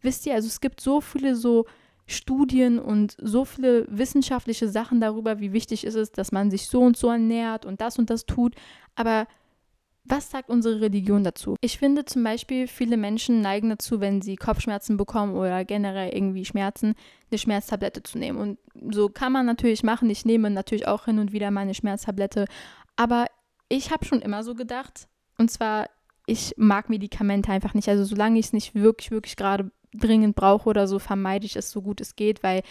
[0.02, 1.66] Wisst ihr, also es gibt so viele so
[2.06, 6.80] Studien und so viele wissenschaftliche Sachen darüber, wie wichtig ist es, dass man sich so
[6.80, 8.54] und so ernährt und das und das tut.
[8.96, 9.26] Aber
[10.04, 11.56] was sagt unsere Religion dazu?
[11.60, 16.44] Ich finde zum Beispiel, viele Menschen neigen dazu, wenn sie Kopfschmerzen bekommen oder generell irgendwie
[16.44, 16.94] Schmerzen,
[17.30, 18.38] eine Schmerztablette zu nehmen.
[18.38, 20.10] Und so kann man natürlich machen.
[20.10, 22.46] Ich nehme natürlich auch hin und wieder meine Schmerztablette.
[22.96, 23.26] Aber
[23.68, 25.06] ich habe schon immer so gedacht.
[25.38, 25.88] Und zwar,
[26.26, 27.88] ich mag Medikamente einfach nicht.
[27.88, 31.70] Also solange ich es nicht wirklich, wirklich gerade dringend brauche oder so, vermeide ich es
[31.70, 32.62] so gut es geht, weil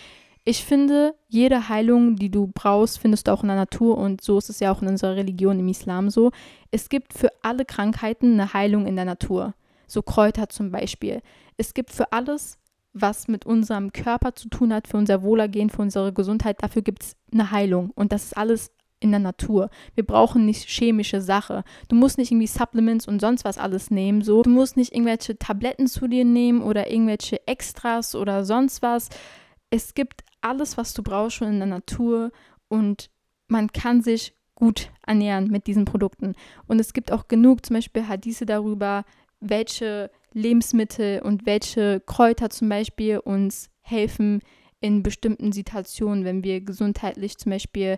[0.45, 4.37] ich finde, jede Heilung, die du brauchst, findest du auch in der Natur und so
[4.37, 6.31] ist es ja auch in unserer Religion im Islam so.
[6.71, 9.53] Es gibt für alle Krankheiten eine Heilung in der Natur.
[9.85, 11.21] So Kräuter zum Beispiel.
[11.57, 12.57] Es gibt für alles,
[12.93, 17.03] was mit unserem Körper zu tun hat, für unser Wohlergehen, für unsere Gesundheit, dafür gibt
[17.03, 17.91] es eine Heilung.
[17.95, 19.69] Und das ist alles in der Natur.
[19.95, 21.63] Wir brauchen nicht chemische Sache.
[21.87, 24.21] Du musst nicht irgendwie Supplements und sonst was alles nehmen.
[24.21, 24.43] So.
[24.43, 29.09] Du musst nicht irgendwelche Tabletten zu dir nehmen oder irgendwelche Extras oder sonst was.
[29.69, 32.31] Es gibt alles, was du brauchst, schon in der Natur
[32.67, 33.09] und
[33.47, 36.35] man kann sich gut ernähren mit diesen Produkten.
[36.67, 39.05] Und es gibt auch genug, zum Beispiel Hadithe darüber,
[39.39, 44.41] welche Lebensmittel und welche Kräuter zum Beispiel uns helfen
[44.81, 47.97] in bestimmten Situationen, wenn wir gesundheitlich zum Beispiel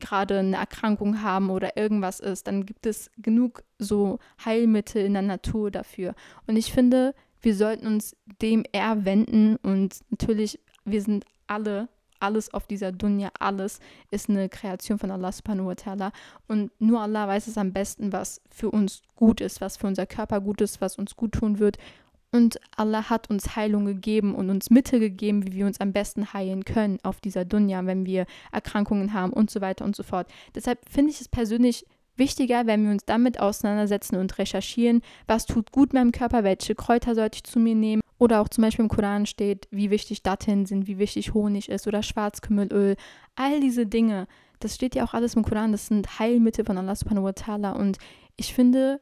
[0.00, 5.22] gerade eine Erkrankung haben oder irgendwas ist, dann gibt es genug so Heilmittel in der
[5.22, 6.14] Natur dafür.
[6.46, 12.52] Und ich finde, wir sollten uns dem eher wenden und natürlich, wir sind alle, alles
[12.52, 13.78] auf dieser Dunya, alles
[14.10, 16.12] ist eine Kreation von Allah subhanahu wa ta'ala
[16.48, 20.06] und nur Allah weiß es am besten, was für uns gut ist, was für unser
[20.06, 21.78] Körper gut ist, was uns gut tun wird
[22.36, 26.32] und Allah hat uns Heilung gegeben und uns Mittel gegeben, wie wir uns am besten
[26.32, 30.28] heilen können auf dieser Dunja, wenn wir Erkrankungen haben und so weiter und so fort.
[30.54, 31.84] Deshalb finde ich es persönlich
[32.16, 37.14] wichtiger, wenn wir uns damit auseinandersetzen und recherchieren, was tut gut meinem Körper, welche Kräuter
[37.14, 38.02] sollte ich zu mir nehmen.
[38.18, 41.86] Oder auch zum Beispiel im Koran steht, wie wichtig Datteln sind, wie wichtig Honig ist
[41.86, 42.96] oder Schwarzkümmelöl.
[43.34, 44.26] All diese Dinge,
[44.60, 47.72] das steht ja auch alles im Koran, das sind Heilmittel von Allah subhanahu wa ta'ala.
[47.72, 47.98] Und
[48.36, 49.00] ich finde,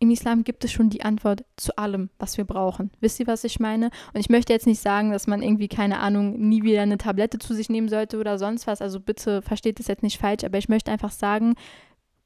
[0.00, 2.90] im Islam gibt es schon die Antwort zu allem, was wir brauchen.
[3.00, 3.90] Wisst ihr, was ich meine?
[4.12, 7.38] Und ich möchte jetzt nicht sagen, dass man irgendwie, keine Ahnung, nie wieder eine Tablette
[7.38, 8.80] zu sich nehmen sollte oder sonst was.
[8.80, 11.56] Also bitte versteht das jetzt nicht falsch, aber ich möchte einfach sagen,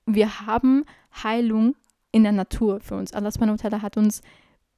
[0.04, 0.84] wir haben
[1.22, 1.74] Heilung
[2.10, 3.14] in der Natur für uns.
[3.14, 3.32] Allah
[3.80, 4.20] hat uns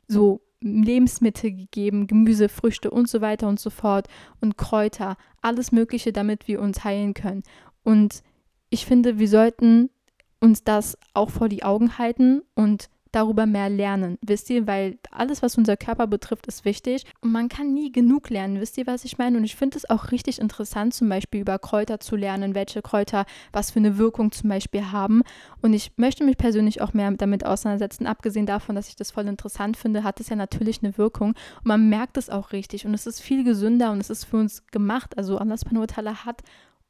[0.07, 4.07] so Lebensmittel gegeben, Gemüse, Früchte und so weiter und so fort
[4.41, 7.43] und Kräuter, alles Mögliche, damit wir uns heilen können.
[7.83, 8.23] Und
[8.71, 9.91] ich finde, wir sollten
[10.41, 15.43] uns das auch vor die Augen halten und darüber mehr lernen, wisst ihr, weil alles,
[15.43, 19.05] was unser Körper betrifft, ist wichtig und man kann nie genug lernen, wisst ihr, was
[19.05, 19.39] ich meine?
[19.39, 23.25] Und ich finde es auch richtig interessant, zum Beispiel über Kräuter zu lernen, welche Kräuter
[23.53, 25.23] was für eine Wirkung zum Beispiel haben.
[25.63, 29.29] Und ich möchte mich persönlich auch mehr damit auseinandersetzen, abgesehen davon, dass ich das voll
[29.29, 32.95] interessant finde, hat es ja natürlich eine Wirkung und man merkt es auch richtig und
[32.95, 35.17] es ist viel gesünder und es ist für uns gemacht.
[35.17, 35.57] Also Allah
[36.25, 36.43] hat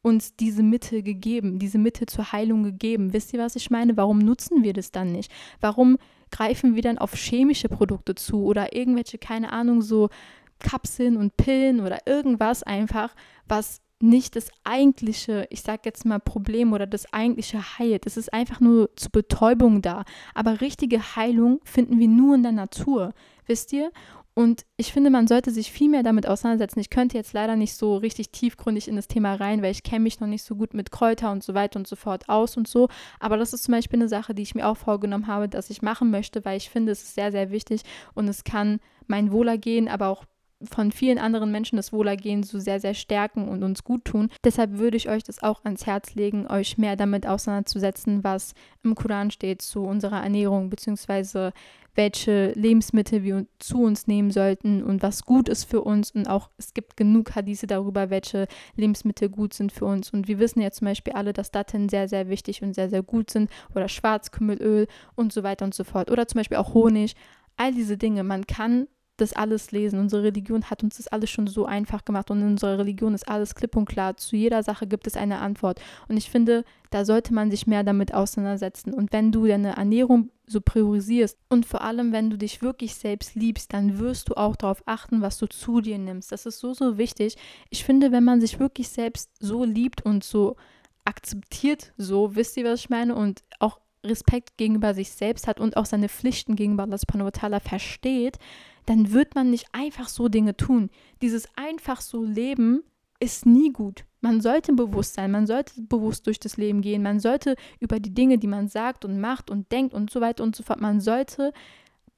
[0.04, 3.12] uns diese Mittel gegeben, diese Mittel zur Heilung gegeben.
[3.12, 3.96] Wisst ihr, was ich meine?
[3.96, 5.32] Warum nutzen wir das dann nicht?
[5.60, 5.96] Warum
[6.30, 10.10] greifen wir dann auf chemische Produkte zu oder irgendwelche, keine Ahnung, so
[10.58, 13.14] Kapseln und Pillen oder irgendwas einfach,
[13.48, 18.06] was nicht das eigentliche, ich sag jetzt mal Problem oder das eigentliche heilt.
[18.06, 20.04] Es ist einfach nur zur Betäubung da.
[20.34, 23.14] Aber richtige Heilung finden wir nur in der Natur,
[23.46, 23.90] wisst ihr?
[24.36, 26.80] Und ich finde, man sollte sich viel mehr damit auseinandersetzen.
[26.80, 30.00] Ich könnte jetzt leider nicht so richtig tiefgründig in das Thema rein, weil ich kenne
[30.00, 32.66] mich noch nicht so gut mit Kräuter und so weiter und so fort aus und
[32.66, 32.88] so.
[33.20, 35.82] Aber das ist zum Beispiel eine Sache, die ich mir auch vorgenommen habe, dass ich
[35.82, 37.82] machen möchte, weil ich finde, es ist sehr, sehr wichtig
[38.14, 40.24] und es kann mein Wohlergehen, aber auch
[40.70, 44.30] von vielen anderen Menschen das Wohlergehen so sehr, sehr stärken und uns gut tun.
[44.44, 48.94] Deshalb würde ich euch das auch ans Herz legen, euch mehr damit auseinanderzusetzen, was im
[48.94, 51.52] Koran steht zu unserer Ernährung, beziehungsweise
[51.94, 56.10] welche Lebensmittel wir zu uns nehmen sollten und was gut ist für uns.
[56.10, 60.10] Und auch es gibt genug Hadithe darüber, welche Lebensmittel gut sind für uns.
[60.10, 63.02] Und wir wissen ja zum Beispiel alle, dass Datteln sehr, sehr wichtig und sehr, sehr
[63.02, 63.50] gut sind.
[63.74, 66.10] Oder Schwarzkümmelöl und so weiter und so fort.
[66.10, 67.14] Oder zum Beispiel auch Honig.
[67.56, 68.24] All diese Dinge.
[68.24, 69.98] Man kann das alles lesen.
[69.98, 73.28] Unsere Religion hat uns das alles schon so einfach gemacht und in unserer Religion ist
[73.28, 74.16] alles klipp und klar.
[74.16, 75.80] Zu jeder Sache gibt es eine Antwort.
[76.08, 78.92] Und ich finde, da sollte man sich mehr damit auseinandersetzen.
[78.92, 83.34] Und wenn du deine Ernährung so priorisierst und vor allem, wenn du dich wirklich selbst
[83.34, 86.32] liebst, dann wirst du auch darauf achten, was du zu dir nimmst.
[86.32, 87.36] Das ist so, so wichtig.
[87.70, 90.56] Ich finde, wenn man sich wirklich selbst so liebt und so
[91.04, 93.14] akzeptiert, so, wisst ihr, was ich meine?
[93.14, 97.30] Und auch Respekt gegenüber sich selbst hat und auch seine Pflichten gegenüber Allah subhanahu wa
[97.30, 98.38] ta'ala versteht,
[98.86, 100.90] dann wird man nicht einfach so Dinge tun.
[101.22, 102.82] Dieses einfach so Leben
[103.20, 104.04] ist nie gut.
[104.20, 108.14] Man sollte bewusst sein, man sollte bewusst durch das Leben gehen, man sollte über die
[108.14, 111.00] Dinge, die man sagt und macht und denkt und so weiter und so fort, man
[111.00, 111.52] sollte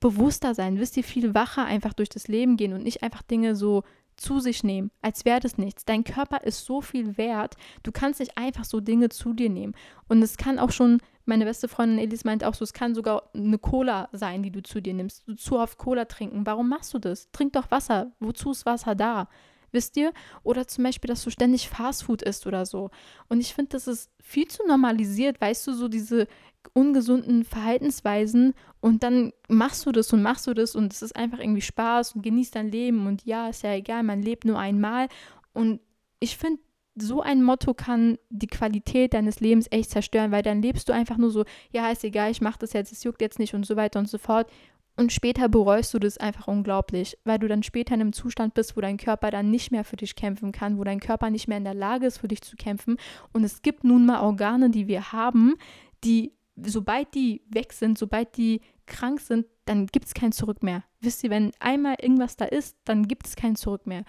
[0.01, 3.57] bewusster sein, wisst ihr, viel wacher einfach durch das Leben gehen und nicht einfach Dinge
[3.57, 3.83] so
[4.17, 5.85] zu sich nehmen, als wäre das nichts.
[5.85, 7.55] Dein Körper ist so viel wert.
[7.83, 9.75] Du kannst nicht einfach so Dinge zu dir nehmen.
[10.09, 13.31] Und es kann auch schon, meine beste Freundin Elis meint auch so, es kann sogar
[13.35, 15.27] eine Cola sein, die du zu dir nimmst.
[15.27, 16.47] Du zu oft Cola trinken.
[16.47, 17.31] Warum machst du das?
[17.33, 18.13] Trink doch Wasser.
[18.21, 19.29] Wozu ist Wasser da?
[19.73, 20.13] wisst ihr?
[20.43, 22.91] Oder zum Beispiel, dass du ständig Fastfood isst oder so.
[23.29, 26.27] Und ich finde, das ist viel zu normalisiert, weißt du, so diese
[26.73, 31.39] ungesunden Verhaltensweisen und dann machst du das und machst du das und es ist einfach
[31.39, 35.07] irgendwie Spaß und genießt dein Leben und ja, ist ja egal, man lebt nur einmal.
[35.53, 35.81] Und
[36.19, 36.61] ich finde,
[36.97, 41.19] so ein Motto kann die Qualität deines Lebens echt zerstören, weil dann lebst du einfach
[41.19, 43.77] nur so, ja, ist egal, ich mache das jetzt, es juckt jetzt nicht und so
[43.77, 44.51] weiter und so fort.
[44.99, 48.77] Und später bereust du das einfach unglaublich, weil du dann später in einem Zustand bist,
[48.77, 51.59] wo dein Körper dann nicht mehr für dich kämpfen kann, wo dein Körper nicht mehr
[51.59, 52.97] in der Lage ist, für dich zu kämpfen.
[53.35, 55.57] Und es gibt nun mal Organe, die wir haben,
[56.03, 56.33] die,
[56.63, 60.83] sobald die weg sind, sobald die krank sind, dann gibt es kein Zurück mehr.
[61.01, 64.05] Wisst ihr, wenn einmal irgendwas da ist, dann gibt es kein Zurück mehr.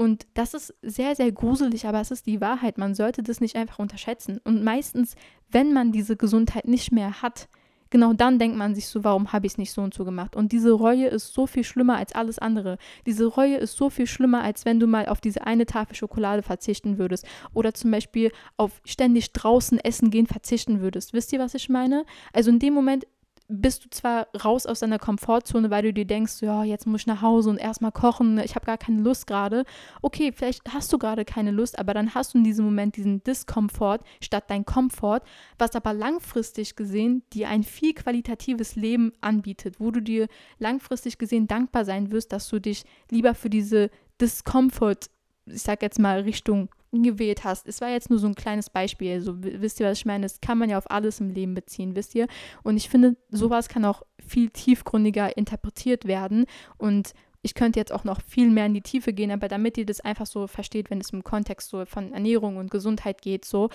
[0.00, 2.78] Und das ist sehr, sehr gruselig, aber es ist die Wahrheit.
[2.78, 4.40] Man sollte das nicht einfach unterschätzen.
[4.44, 5.14] Und meistens,
[5.50, 7.50] wenn man diese Gesundheit nicht mehr hat,
[7.90, 10.36] genau dann denkt man sich so, warum habe ich es nicht so und so gemacht?
[10.36, 12.78] Und diese Reue ist so viel schlimmer als alles andere.
[13.04, 16.42] Diese Reue ist so viel schlimmer, als wenn du mal auf diese eine Tafel Schokolade
[16.42, 21.12] verzichten würdest oder zum Beispiel auf ständig draußen essen gehen verzichten würdest.
[21.12, 22.06] Wisst ihr, was ich meine?
[22.32, 23.06] Also in dem Moment
[23.50, 27.06] bist du zwar raus aus deiner Komfortzone, weil du dir denkst, ja, jetzt muss ich
[27.06, 29.64] nach Hause und erstmal kochen, ich habe gar keine Lust gerade.
[30.02, 33.22] Okay, vielleicht hast du gerade keine Lust, aber dann hast du in diesem Moment diesen
[33.24, 35.20] Diskomfort statt dein Komfort,
[35.58, 41.48] was aber langfristig gesehen dir ein viel qualitatives Leben anbietet, wo du dir langfristig gesehen
[41.48, 45.10] dankbar sein wirst, dass du dich lieber für diese Discomfort,
[45.46, 47.66] ich sag jetzt mal Richtung gewählt hast.
[47.66, 49.12] Es war jetzt nur so ein kleines Beispiel.
[49.12, 50.24] Also, wisst ihr, was ich meine?
[50.24, 52.26] Das kann man ja auf alles im Leben beziehen, wisst ihr?
[52.62, 56.46] Und ich finde, sowas kann auch viel tiefgründiger interpretiert werden.
[56.78, 59.86] Und ich könnte jetzt auch noch viel mehr in die Tiefe gehen, aber damit ihr
[59.86, 63.70] das einfach so versteht, wenn es im Kontext so von Ernährung und Gesundheit geht, so,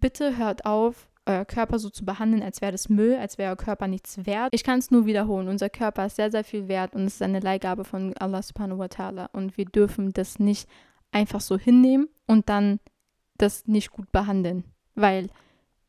[0.00, 3.56] bitte hört auf, euer Körper so zu behandeln, als wäre das Müll, als wäre euer
[3.56, 4.48] Körper nichts wert.
[4.52, 5.48] Ich kann es nur wiederholen.
[5.48, 8.78] Unser Körper ist sehr, sehr viel wert und es ist eine Leihgabe von Allah subhanahu
[8.78, 9.28] wa ta'ala.
[9.32, 10.68] Und wir dürfen das nicht
[11.12, 12.80] einfach so hinnehmen und dann
[13.36, 14.64] das nicht gut behandeln.
[14.94, 15.28] Weil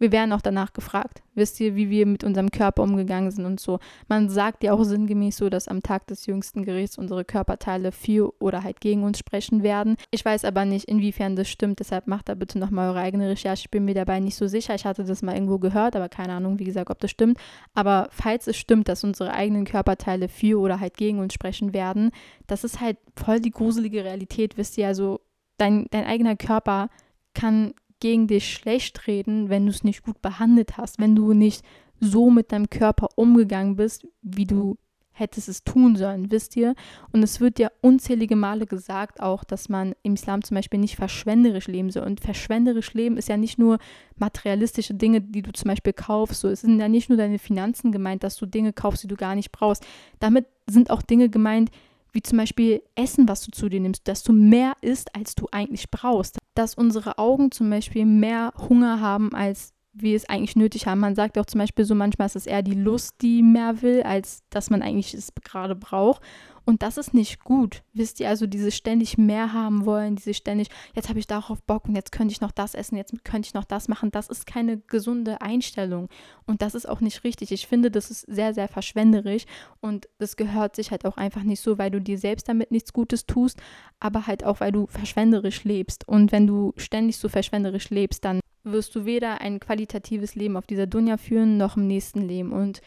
[0.03, 1.23] wir werden auch danach gefragt.
[1.33, 3.79] Wisst ihr, wie wir mit unserem Körper umgegangen sind und so.
[4.09, 8.33] Man sagt ja auch sinngemäß so, dass am Tag des jüngsten Gerichts unsere Körperteile für
[8.41, 9.95] oder halt gegen uns sprechen werden.
[10.11, 13.61] Ich weiß aber nicht, inwiefern das stimmt, deshalb macht da bitte nochmal eure eigene Recherche.
[13.63, 14.75] Ich bin mir dabei nicht so sicher.
[14.75, 17.37] Ich hatte das mal irgendwo gehört, aber keine Ahnung, wie gesagt, ob das stimmt.
[17.73, 22.11] Aber falls es stimmt, dass unsere eigenen Körperteile für oder halt gegen uns sprechen werden,
[22.45, 24.87] das ist halt voll die gruselige Realität, wisst ihr.
[24.87, 25.21] Also
[25.57, 26.89] dein, dein eigener Körper
[27.33, 31.63] kann gegen dich schlecht reden, wenn du es nicht gut behandelt hast, wenn du nicht
[32.01, 34.77] so mit deinem Körper umgegangen bist, wie du
[35.13, 36.75] hättest es tun sollen, wisst ihr?
[37.13, 40.97] Und es wird ja unzählige Male gesagt auch, dass man im Islam zum Beispiel nicht
[40.97, 42.03] verschwenderisch leben soll.
[42.03, 43.77] Und verschwenderisch leben ist ja nicht nur
[44.17, 46.41] materialistische Dinge, die du zum Beispiel kaufst.
[46.41, 49.15] So, es sind ja nicht nur deine Finanzen gemeint, dass du Dinge kaufst, die du
[49.15, 49.85] gar nicht brauchst.
[50.19, 51.71] Damit sind auch Dinge gemeint,
[52.13, 55.47] wie zum Beispiel Essen, was du zu dir nimmst, dass du mehr isst, als du
[55.51, 56.37] eigentlich brauchst.
[56.55, 60.99] Dass unsere Augen zum Beispiel mehr Hunger haben, als wir es eigentlich nötig haben.
[60.99, 64.03] Man sagt auch zum Beispiel so, manchmal ist es eher die Lust, die mehr will,
[64.03, 66.21] als dass man eigentlich es gerade braucht.
[66.65, 67.83] Und das ist nicht gut.
[67.93, 71.85] Wisst ihr, also diese ständig mehr haben wollen, diese ständig, jetzt habe ich darauf Bock
[71.87, 74.45] und jetzt könnte ich noch das essen, jetzt könnte ich noch das machen, das ist
[74.45, 76.09] keine gesunde Einstellung.
[76.45, 77.51] Und das ist auch nicht richtig.
[77.51, 79.43] Ich finde, das ist sehr, sehr verschwenderisch
[79.81, 82.93] und das gehört sich halt auch einfach nicht so, weil du dir selbst damit nichts
[82.93, 83.61] Gutes tust,
[83.99, 86.07] aber halt auch, weil du verschwenderisch lebst.
[86.07, 90.65] Und wenn du ständig so verschwenderisch lebst, dann wirst du weder ein qualitatives Leben auf
[90.65, 92.53] dieser Dunja führen, noch im nächsten Leben.
[92.53, 92.81] Und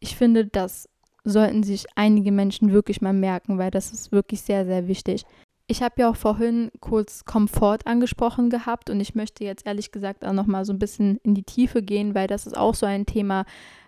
[0.00, 0.88] ich finde, dass
[1.24, 5.24] sollten sich einige Menschen wirklich mal merken, weil das ist wirklich sehr, sehr wichtig.
[5.68, 10.24] Ich habe ja auch vorhin kurz Komfort angesprochen gehabt und ich möchte jetzt ehrlich gesagt
[10.24, 12.84] auch noch mal so ein bisschen in die Tiefe gehen, weil das ist auch so
[12.84, 13.44] ein Thema,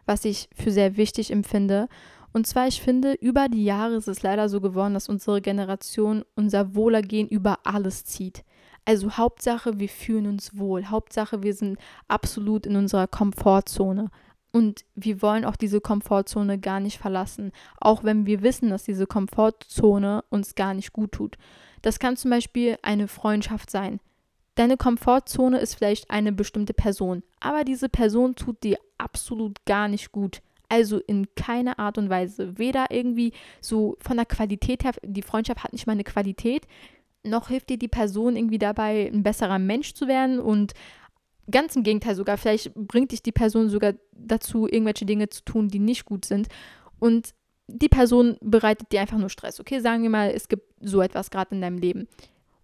[0.06, 1.88] was ich für sehr wichtig empfinde.
[2.32, 6.24] Und zwar, ich finde, über die Jahre ist es leider so geworden, dass unsere Generation
[6.34, 8.44] unser Wohlergehen über alles zieht.
[8.84, 10.86] Also Hauptsache, wir fühlen uns wohl.
[10.86, 14.10] Hauptsache, wir sind absolut in unserer Komfortzone.
[14.54, 19.04] Und wir wollen auch diese Komfortzone gar nicht verlassen, auch wenn wir wissen, dass diese
[19.04, 21.36] Komfortzone uns gar nicht gut tut.
[21.82, 23.98] Das kann zum Beispiel eine Freundschaft sein.
[24.54, 30.12] Deine Komfortzone ist vielleicht eine bestimmte Person, aber diese Person tut dir absolut gar nicht
[30.12, 30.40] gut.
[30.68, 32.56] Also in keiner Art und Weise.
[32.56, 36.68] Weder irgendwie so von der Qualität her, die Freundschaft hat nicht mal eine Qualität,
[37.24, 40.74] noch hilft dir die Person irgendwie dabei, ein besserer Mensch zu werden und
[41.50, 45.68] ganz im Gegenteil sogar, vielleicht bringt dich die Person sogar dazu, irgendwelche Dinge zu tun,
[45.68, 46.48] die nicht gut sind.
[46.98, 47.34] Und
[47.66, 49.60] die Person bereitet dir einfach nur Stress.
[49.60, 52.08] Okay, sagen wir mal, es gibt so etwas gerade in deinem Leben.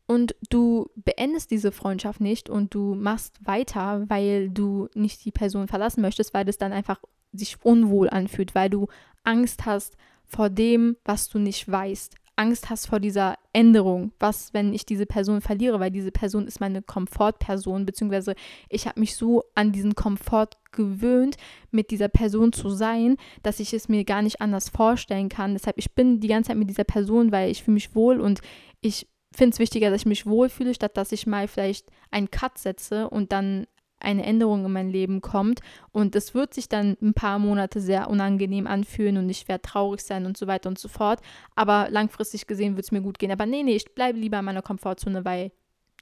[0.06, 5.68] Und du beendest diese Freundschaft nicht und du machst weiter, weil du nicht die Person
[5.68, 7.00] verlassen möchtest, weil das dann einfach
[7.32, 8.88] sich unwohl anfühlt, weil du
[9.22, 12.16] Angst hast vor dem, was du nicht weißt.
[12.34, 14.12] Angst hast vor dieser Änderung.
[14.18, 15.80] Was, wenn ich diese Person verliere?
[15.80, 18.34] Weil diese Person ist meine Komfortperson, beziehungsweise
[18.68, 21.36] ich habe mich so an diesen Komfort gewöhnt,
[21.70, 25.54] mit dieser Person zu sein, dass ich es mir gar nicht anders vorstellen kann.
[25.54, 28.40] Deshalb, ich bin die ganze Zeit mit dieser Person, weil ich fühle mich wohl und
[28.80, 32.58] ich finde es wichtiger, dass ich mich wohlfühle, statt dass ich mal vielleicht einen Cut
[32.58, 33.66] setze und dann
[34.00, 35.60] eine Änderung in mein Leben kommt
[35.92, 40.00] und es wird sich dann ein paar Monate sehr unangenehm anfühlen und ich werde traurig
[40.02, 41.20] sein und so weiter und so fort.
[41.54, 43.30] Aber langfristig gesehen wird es mir gut gehen.
[43.30, 45.52] Aber nee, nee, ich bleibe lieber in meiner Komfortzone, weil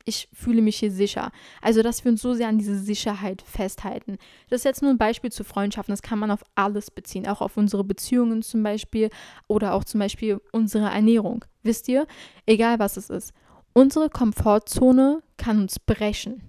[0.04, 1.30] ich fühle mich hier sicher.
[1.60, 4.16] Also, dass wir uns so sehr an diese Sicherheit festhalten.
[4.48, 5.92] Das ist jetzt nur ein Beispiel zu Freundschaften.
[5.92, 9.10] Das kann man auf alles beziehen, auch auf unsere Beziehungen zum Beispiel
[9.48, 11.44] oder auch zum Beispiel unsere Ernährung.
[11.62, 12.06] Wisst ihr,
[12.46, 13.34] egal was es ist,
[13.74, 16.48] unsere Komfortzone kann uns brechen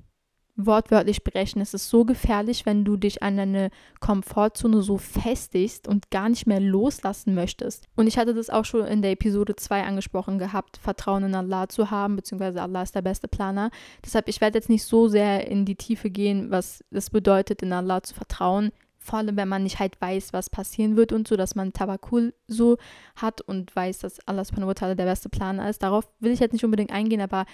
[0.66, 1.62] wortwörtlich brechen.
[1.62, 3.70] Es ist so gefährlich, wenn du dich an deine
[4.00, 7.86] Komfortzone so festigst und gar nicht mehr loslassen möchtest.
[7.96, 11.70] Und ich hatte das auch schon in der Episode 2 angesprochen gehabt, Vertrauen in Allah
[11.70, 13.72] zu haben, beziehungsweise Allah ist der beste Planer.
[14.04, 17.72] Deshalb, ich werde jetzt nicht so sehr in die Tiefe gehen, was es bedeutet, in
[17.74, 18.72] Allah zu vertrauen.
[18.98, 22.34] Vor allem, wenn man nicht halt weiß, was passieren wird und so, dass man Tabakul
[22.48, 22.78] so
[23.16, 25.82] hat und weiß, dass Allah der beste Planer ist.
[25.82, 27.46] Darauf will ich jetzt nicht unbedingt eingehen, aber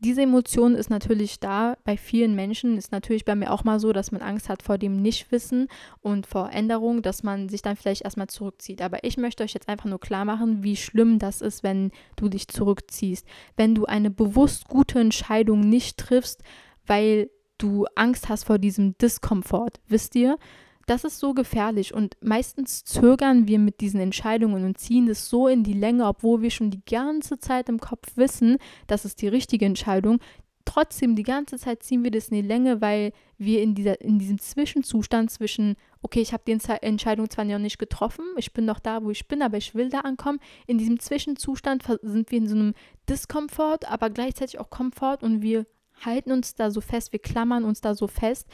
[0.00, 3.92] diese Emotion ist natürlich da bei vielen Menschen, ist natürlich bei mir auch mal so,
[3.92, 5.66] dass man Angst hat vor dem Nichtwissen
[6.00, 8.80] und vor Änderung, dass man sich dann vielleicht erstmal zurückzieht.
[8.80, 12.28] Aber ich möchte euch jetzt einfach nur klar machen, wie schlimm das ist, wenn du
[12.28, 13.26] dich zurückziehst.
[13.56, 16.42] Wenn du eine bewusst gute Entscheidung nicht triffst,
[16.86, 19.80] weil du Angst hast vor diesem Diskomfort.
[19.88, 20.38] Wisst ihr?
[20.88, 25.46] Das ist so gefährlich und meistens zögern wir mit diesen Entscheidungen und ziehen das so
[25.46, 29.28] in die Länge, obwohl wir schon die ganze Zeit im Kopf wissen, das ist die
[29.28, 30.18] richtige Entscheidung.
[30.64, 34.18] Trotzdem, die ganze Zeit ziehen wir das in die Länge, weil wir in, dieser, in
[34.18, 38.80] diesem Zwischenzustand zwischen, okay, ich habe die Entscheidung zwar noch nicht getroffen, ich bin noch
[38.80, 40.40] da, wo ich bin, aber ich will da ankommen.
[40.66, 42.72] In diesem Zwischenzustand sind wir in so einem
[43.10, 45.66] Diskomfort, aber gleichzeitig auch Komfort und wir
[46.02, 48.48] halten uns da so fest, wir klammern uns da so fest,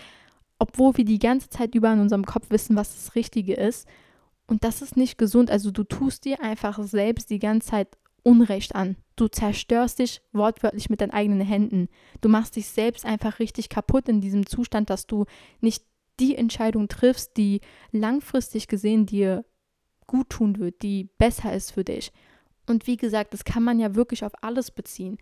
[0.59, 3.87] obwohl wir die ganze Zeit über in unserem Kopf wissen, was das Richtige ist.
[4.47, 5.51] Und das ist nicht gesund.
[5.51, 8.97] Also du tust dir einfach selbst die ganze Zeit Unrecht an.
[9.17, 11.89] Du zerstörst dich wortwörtlich mit deinen eigenen Händen.
[12.21, 15.27] Du machst dich selbst einfach richtig kaputt in diesem Zustand, dass du
[15.61, 15.85] nicht
[16.19, 17.61] die Entscheidung triffst, die
[17.93, 19.45] langfristig gesehen dir
[20.07, 22.13] gut tun wird, die besser ist für dich.
[22.67, 25.19] Und wie gesagt, das kann man ja wirklich auf alles beziehen.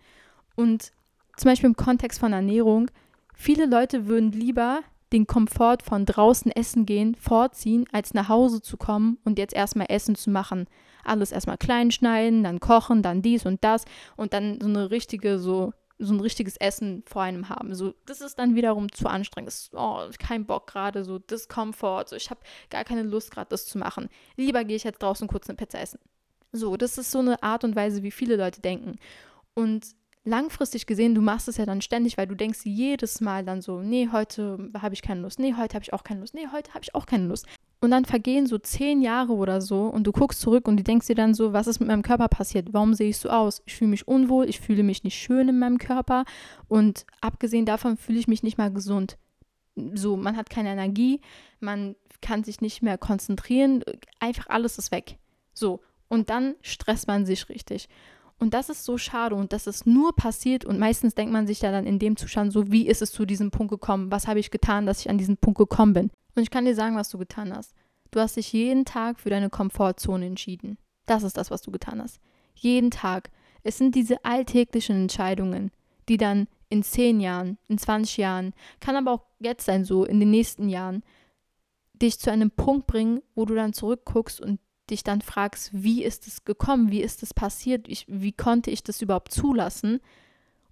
[0.55, 0.91] Und
[1.35, 2.89] zum Beispiel im Kontext von Ernährung,
[3.33, 4.81] viele Leute würden lieber
[5.13, 9.87] den Komfort von draußen essen gehen vorziehen, als nach Hause zu kommen und jetzt erstmal
[9.89, 10.67] Essen zu machen.
[11.03, 13.85] Alles erstmal klein schneiden, dann kochen, dann dies und das
[14.17, 17.75] und dann so eine richtige, so, so ein richtiges Essen vor einem haben.
[17.75, 19.47] So, das ist dann wiederum zu anstrengend.
[19.47, 23.65] Das, oh, kein Bock gerade, so Diskomfort, so ich habe gar keine Lust gerade das
[23.65, 24.09] zu machen.
[24.35, 25.99] Lieber gehe ich jetzt draußen kurz eine Pizza essen.
[26.51, 28.97] So, das ist so eine Art und Weise, wie viele Leute denken.
[29.53, 29.95] Und
[30.25, 33.81] langfristig gesehen, du machst es ja dann ständig, weil du denkst jedes Mal dann so,
[33.81, 36.73] nee, heute habe ich keine Lust, nee, heute habe ich auch keine Lust, nee, heute
[36.73, 37.45] habe ich auch keine Lust.
[37.81, 41.07] Und dann vergehen so zehn Jahre oder so und du guckst zurück und du denkst
[41.07, 42.69] dir dann so, was ist mit meinem Körper passiert?
[42.71, 43.61] Warum sehe ich so aus?
[43.65, 46.23] Ich fühle mich unwohl, ich fühle mich nicht schön in meinem Körper
[46.69, 49.17] und abgesehen davon fühle ich mich nicht mal gesund.
[49.93, 51.19] So, man hat keine Energie,
[51.59, 53.83] man kann sich nicht mehr konzentrieren,
[54.19, 55.17] einfach alles ist weg.
[55.53, 57.89] So, und dann stresst man sich richtig.
[58.43, 61.61] Und das ist so schade und das ist nur passiert und meistens denkt man sich
[61.61, 64.11] ja dann in dem Zustand so, wie ist es zu diesem Punkt gekommen?
[64.11, 66.11] Was habe ich getan, dass ich an diesen Punkt gekommen bin?
[66.35, 67.73] Und ich kann dir sagen, was du getan hast.
[68.11, 70.77] Du hast dich jeden Tag für deine Komfortzone entschieden.
[71.05, 72.19] Das ist das, was du getan hast.
[72.53, 73.31] Jeden Tag.
[73.63, 75.71] Es sind diese alltäglichen Entscheidungen,
[76.09, 80.19] die dann in 10 Jahren, in 20 Jahren, kann aber auch jetzt sein, so in
[80.19, 81.01] den nächsten Jahren,
[81.93, 84.59] dich zu einem Punkt bringen, wo du dann zurückguckst und
[84.93, 88.83] dich dann fragst, wie ist es gekommen, wie ist es passiert, ich, wie konnte ich
[88.83, 89.99] das überhaupt zulassen?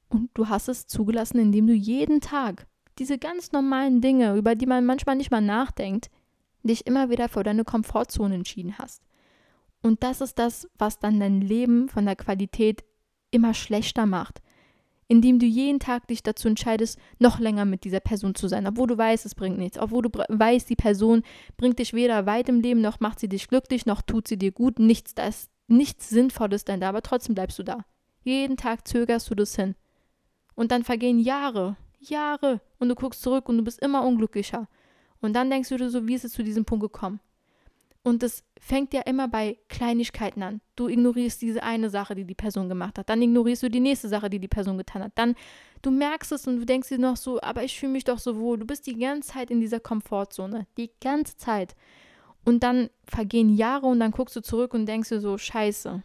[0.10, 2.68] Und du hast es zugelassen, indem du jeden Tag
[3.00, 6.10] diese ganz normalen Dinge, über die man manchmal nicht mal nachdenkt,
[6.64, 9.02] dich immer wieder vor deine Komfortzone entschieden hast.
[9.82, 12.84] Und das ist das, was dann dein Leben von der Qualität
[13.32, 14.42] immer schlechter macht.
[15.12, 18.88] Indem du jeden Tag dich dazu entscheidest, noch länger mit dieser Person zu sein, obwohl
[18.88, 21.24] du weißt, es bringt nichts, obwohl du weißt, die Person
[21.58, 24.54] bringt dich weder weit im Leben, noch macht sie dich glücklich, noch tut sie dir
[24.54, 27.84] gut, nichts, da ist nichts Sinnvolles denn da, aber trotzdem bleibst du da.
[28.24, 29.76] Jeden Tag zögerst du das hin.
[30.56, 34.70] Und dann vergehen Jahre, Jahre, und du guckst zurück und du bist immer unglücklicher.
[35.20, 37.20] Und dann denkst du dir so, wie ist es zu diesem Punkt gekommen?
[38.04, 40.62] Und es fängt ja immer bei Kleinigkeiten an.
[40.76, 43.10] Du ignorierst diese eine Sache, die die Person gemacht hat.
[43.10, 45.12] Dann ignorierst du die nächste Sache, die die Person getan hat.
[45.16, 45.36] Dann,
[45.84, 48.40] du merkst es und du denkst dir noch so, aber ich fühle mich doch so
[48.40, 48.58] wohl.
[48.58, 50.66] Du bist die ganze Zeit in dieser Komfortzone.
[50.78, 51.76] Die ganze Zeit.
[52.44, 56.02] Und dann vergehen Jahre und dann guckst du zurück und denkst dir so, scheiße.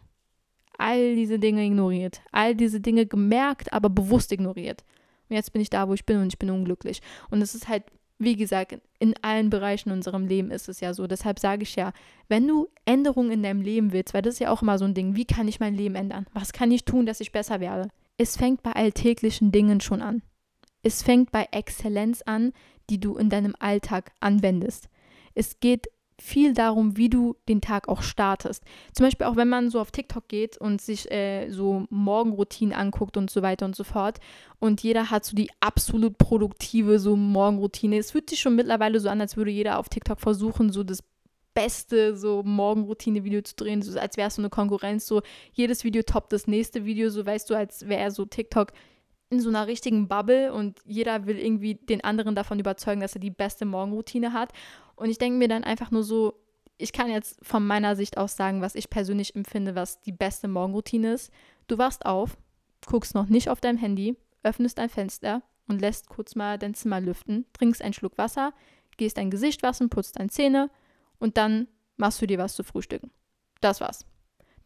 [0.77, 2.21] All diese Dinge ignoriert.
[2.31, 4.83] All diese Dinge gemerkt, aber bewusst ignoriert.
[5.29, 7.01] Und jetzt bin ich da, wo ich bin und ich bin unglücklich.
[7.31, 7.83] Und es ist halt
[8.19, 11.07] wie gesagt, in allen Bereichen unserem Leben ist es ja so.
[11.07, 11.93] Deshalb sage ich ja,
[12.27, 14.93] wenn du Änderungen in deinem Leben willst, weil das ist ja auch immer so ein
[14.93, 16.25] Ding, wie kann ich mein Leben ändern?
[16.33, 17.89] Was kann ich tun, dass ich besser werde?
[18.17, 20.23] Es fängt bei alltäglichen Dingen schon an.
[20.81, 22.53] Es fängt bei Exzellenz an,
[22.89, 24.89] die du in deinem Alltag anwendest.
[25.35, 25.87] Es geht
[26.19, 28.63] viel darum, wie du den Tag auch startest.
[28.93, 33.17] Zum Beispiel auch wenn man so auf TikTok geht und sich äh, so Morgenroutinen anguckt
[33.17, 34.19] und so weiter und so fort.
[34.59, 37.97] Und jeder hat so die absolut produktive so Morgenroutine.
[37.97, 41.03] Es fühlt sich schon mittlerweile so an, als würde jeder auf TikTok versuchen, so das
[41.53, 45.07] beste so Morgenroutine-Video zu drehen, so als wäre es so eine Konkurrenz.
[45.07, 45.21] So
[45.53, 48.73] jedes Video toppt das nächste Video, so weißt du, als wäre so TikTok
[49.29, 53.21] in so einer richtigen Bubble und jeder will irgendwie den anderen davon überzeugen, dass er
[53.21, 54.53] die beste Morgenroutine hat.
[54.97, 56.33] Und ich denke mir dann einfach nur so,
[56.77, 60.47] ich kann jetzt von meiner Sicht aus sagen, was ich persönlich empfinde, was die beste
[60.47, 61.31] Morgenroutine ist.
[61.67, 62.37] Du wachst auf,
[62.85, 66.99] guckst noch nicht auf dein Handy, öffnest ein Fenster und lässt kurz mal dein Zimmer
[66.99, 68.53] lüften, trinkst einen Schluck Wasser,
[68.97, 70.69] gehst dein Gesicht waschen, putzt deine Zähne
[71.19, 73.11] und dann machst du dir was zu frühstücken.
[73.61, 74.05] Das war's.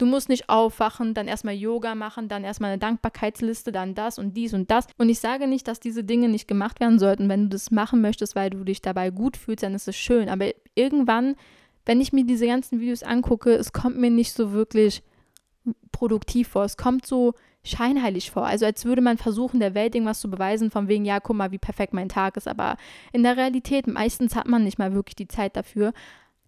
[0.01, 4.35] Du musst nicht aufwachen, dann erstmal Yoga machen, dann erstmal eine Dankbarkeitsliste, dann das und
[4.35, 4.87] dies und das.
[4.97, 7.29] Und ich sage nicht, dass diese Dinge nicht gemacht werden sollten.
[7.29, 10.27] Wenn du das machen möchtest, weil du dich dabei gut fühlst, dann ist es schön.
[10.27, 11.35] Aber irgendwann,
[11.85, 15.03] wenn ich mir diese ganzen Videos angucke, es kommt mir nicht so wirklich
[15.91, 16.63] produktiv vor.
[16.63, 18.47] Es kommt so scheinheilig vor.
[18.47, 21.51] Also als würde man versuchen, der Welt irgendwas zu beweisen, von wegen, ja, guck mal,
[21.51, 22.47] wie perfekt mein Tag ist.
[22.47, 22.77] Aber
[23.13, 25.93] in der Realität, meistens hat man nicht mal wirklich die Zeit dafür.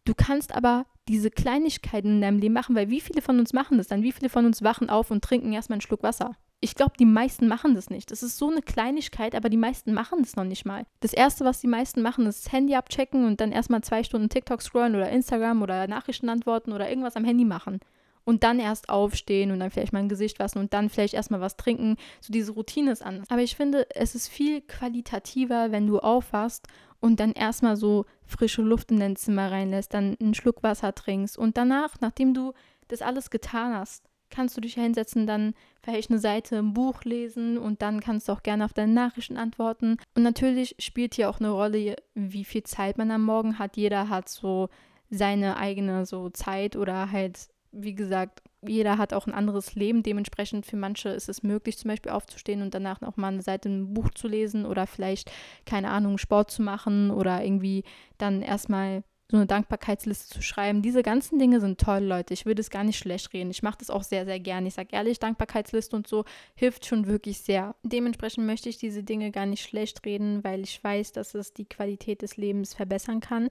[0.05, 3.77] Du kannst aber diese Kleinigkeiten in deinem Leben machen, weil wie viele von uns machen
[3.77, 4.03] das dann?
[4.03, 6.35] Wie viele von uns wachen auf und trinken erstmal einen Schluck Wasser?
[6.61, 8.09] Ich glaube, die meisten machen das nicht.
[8.09, 10.85] Das ist so eine Kleinigkeit, aber die meisten machen das noch nicht mal.
[11.01, 14.29] Das Erste, was die meisten machen, ist das Handy abchecken und dann erstmal zwei Stunden
[14.29, 17.81] TikTok scrollen oder Instagram oder Nachrichten antworten oder irgendwas am Handy machen
[18.23, 21.41] und dann erst aufstehen und dann vielleicht mal ein Gesicht waschen und dann vielleicht erstmal
[21.41, 21.97] was trinken.
[22.21, 23.29] So diese Routine ist anders.
[23.29, 26.67] Aber ich finde, es ist viel qualitativer, wenn du aufwachst
[26.99, 31.37] und dann erstmal so frische Luft in dein Zimmer reinlässt, dann einen Schluck Wasser trinkst
[31.37, 32.53] und danach, nachdem du
[32.87, 35.53] das alles getan hast, kannst du dich hinsetzen, dann
[35.83, 39.37] vielleicht eine Seite im Buch lesen und dann kannst du auch gerne auf deine Nachrichten
[39.37, 39.97] antworten.
[40.15, 43.77] Und natürlich spielt hier auch eine Rolle, wie viel Zeit man am Morgen hat.
[43.77, 44.69] Jeder hat so
[45.09, 50.03] seine eigene so Zeit oder halt wie gesagt, jeder hat auch ein anderes Leben.
[50.03, 53.67] Dementsprechend für manche ist es möglich, zum Beispiel aufzustehen und danach noch mal eine Seite
[53.67, 55.31] im Buch zu lesen oder vielleicht,
[55.65, 57.83] keine Ahnung, Sport zu machen oder irgendwie
[58.17, 59.03] dann erstmal
[59.33, 60.83] so eine Dankbarkeitsliste zu schreiben.
[60.83, 62.35] Diese ganzen Dinge sind toll, Leute.
[62.35, 63.49] Ich würde es gar nicht schlecht reden.
[63.49, 64.67] Ich mache das auch sehr, sehr gerne.
[64.67, 66.23] Ich sage ehrlich, Dankbarkeitsliste und so
[66.55, 67.75] hilft schon wirklich sehr.
[67.83, 71.65] Dementsprechend möchte ich diese Dinge gar nicht schlecht reden, weil ich weiß, dass es die
[71.65, 73.49] Qualität des Lebens verbessern kann.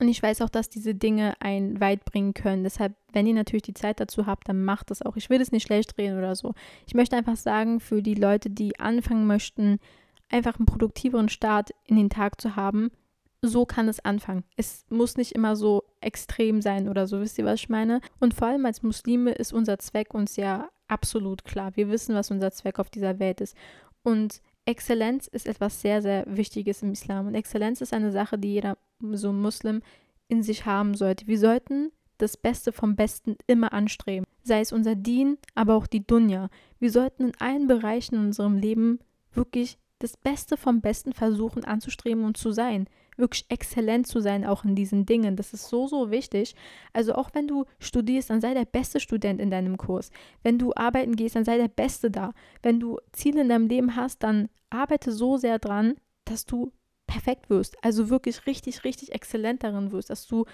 [0.00, 2.64] Und ich weiß auch, dass diese Dinge einen weit bringen können.
[2.64, 5.16] Deshalb, wenn ihr natürlich die Zeit dazu habt, dann macht das auch.
[5.16, 6.54] Ich will es nicht schlecht reden oder so.
[6.86, 9.78] Ich möchte einfach sagen, für die Leute, die anfangen möchten,
[10.30, 12.90] einfach einen produktiveren Start in den Tag zu haben,
[13.40, 14.44] so kann es anfangen.
[14.56, 18.00] Es muss nicht immer so extrem sein oder so, wisst ihr, was ich meine?
[18.18, 21.76] Und vor allem als Muslime ist unser Zweck uns ja absolut klar.
[21.76, 23.56] Wir wissen, was unser Zweck auf dieser Welt ist.
[24.02, 27.26] Und Exzellenz ist etwas sehr, sehr Wichtiges im Islam.
[27.26, 28.78] Und Exzellenz ist eine Sache, die jeder
[29.12, 29.82] so Muslim
[30.28, 31.26] in sich haben sollte.
[31.26, 34.26] Wir sollten das Beste vom Besten immer anstreben.
[34.42, 36.48] Sei es unser Dien, aber auch die Dunja.
[36.78, 39.00] Wir sollten in allen Bereichen in unserem Leben
[39.32, 42.86] wirklich das Beste vom Besten versuchen anzustreben und zu sein
[43.16, 45.36] wirklich exzellent zu sein, auch in diesen Dingen.
[45.36, 46.54] Das ist so, so wichtig.
[46.92, 50.10] Also auch wenn du studierst, dann sei der beste Student in deinem Kurs.
[50.42, 52.32] Wenn du arbeiten gehst, dann sei der Beste da.
[52.62, 55.94] Wenn du Ziele in deinem Leben hast, dann arbeite so sehr dran,
[56.24, 56.72] dass du
[57.06, 57.76] perfekt wirst.
[57.84, 60.44] Also wirklich richtig, richtig exzellent darin wirst, dass du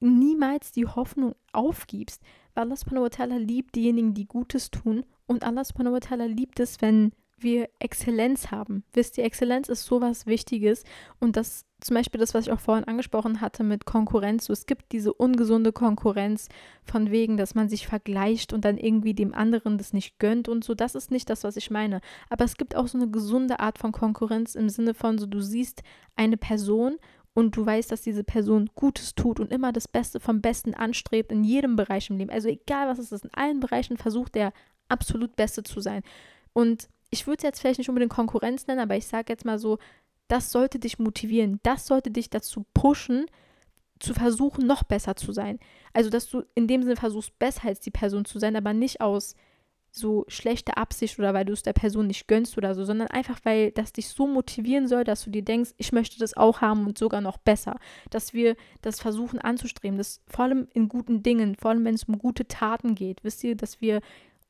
[0.00, 2.22] niemals die Hoffnung aufgibst.
[2.54, 6.26] Weil Allah subhanahu wa ta'ala liebt diejenigen, die Gutes tun und Allah subhanahu wa ta'ala
[6.26, 7.12] liebt es, wenn
[7.42, 8.84] wir Exzellenz haben.
[8.92, 10.84] Wisst ihr, Exzellenz ist sowas Wichtiges
[11.20, 14.46] und das zum Beispiel das, was ich auch vorhin angesprochen hatte mit Konkurrenz.
[14.46, 16.48] So, es gibt diese ungesunde Konkurrenz
[16.84, 20.64] von wegen, dass man sich vergleicht und dann irgendwie dem anderen das nicht gönnt und
[20.64, 20.74] so.
[20.74, 22.00] Das ist nicht das, was ich meine.
[22.30, 25.40] Aber es gibt auch so eine gesunde Art von Konkurrenz im Sinne von so, du
[25.40, 25.82] siehst
[26.16, 26.96] eine Person
[27.32, 31.30] und du weißt, dass diese Person Gutes tut und immer das Beste vom Besten anstrebt
[31.30, 32.30] in jedem Bereich im Leben.
[32.30, 34.52] Also egal was es ist, in allen Bereichen versucht der
[34.88, 36.02] absolut Beste zu sein.
[36.52, 39.58] Und ich würde es jetzt vielleicht nicht unbedingt Konkurrenz nennen, aber ich sage jetzt mal
[39.58, 39.78] so,
[40.28, 43.26] das sollte dich motivieren, das sollte dich dazu pushen,
[43.98, 45.58] zu versuchen, noch besser zu sein.
[45.92, 49.00] Also, dass du in dem Sinne versuchst, besser als die Person zu sein, aber nicht
[49.00, 49.34] aus
[49.90, 53.40] so schlechter Absicht oder weil du es der Person nicht gönnst oder so, sondern einfach,
[53.44, 56.86] weil das dich so motivieren soll, dass du dir denkst, ich möchte das auch haben
[56.86, 57.76] und sogar noch besser.
[58.10, 62.04] Dass wir das versuchen anzustreben, das vor allem in guten Dingen, vor allem wenn es
[62.04, 64.00] um gute Taten geht, wisst ihr, dass wir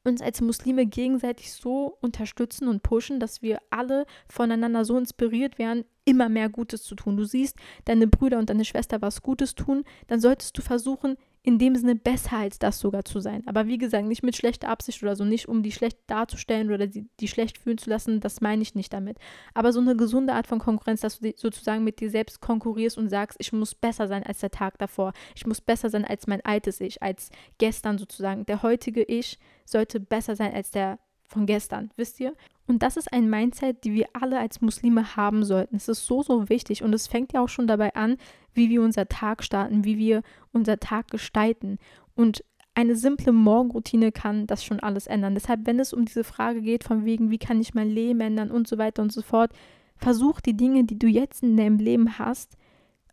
[0.04, 5.84] uns als Muslime gegenseitig so unterstützen und pushen, dass wir alle voneinander so inspiriert werden,
[6.04, 7.16] immer mehr Gutes zu tun.
[7.16, 11.16] Du siehst, deine Brüder und deine Schwester was Gutes tun, dann solltest du versuchen,
[11.48, 13.42] in dem Sinne besser als das sogar zu sein.
[13.46, 16.86] Aber wie gesagt, nicht mit schlechter Absicht oder so, nicht um die schlecht darzustellen oder
[16.86, 19.16] die, die schlecht fühlen zu lassen, das meine ich nicht damit.
[19.54, 23.08] Aber so eine gesunde Art von Konkurrenz, dass du sozusagen mit dir selbst konkurrierst und
[23.08, 26.44] sagst, ich muss besser sein als der Tag davor, ich muss besser sein als mein
[26.44, 28.44] altes Ich, als gestern sozusagen.
[28.44, 30.98] Der heutige Ich sollte besser sein als der
[31.28, 32.34] von gestern, wisst ihr?
[32.66, 35.76] Und das ist ein Mindset, die wir alle als Muslime haben sollten.
[35.76, 38.16] Es ist so, so wichtig und es fängt ja auch schon dabei an,
[38.52, 40.22] wie wir unser Tag starten, wie wir
[40.52, 41.78] unser Tag gestalten.
[42.14, 45.34] Und eine simple Morgenroutine kann das schon alles ändern.
[45.34, 48.50] Deshalb, wenn es um diese Frage geht, von wegen, wie kann ich mein Leben ändern
[48.50, 49.52] und so weiter und so fort,
[49.96, 52.56] versuch die Dinge, die du jetzt in deinem Leben hast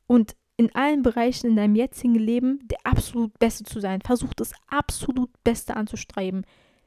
[0.05, 4.01] und in allen Bereichen in deinem jetzigen Leben der absolut Beste zu sein.
[4.01, 6.45] Versuch das absolut Beste anzustreben.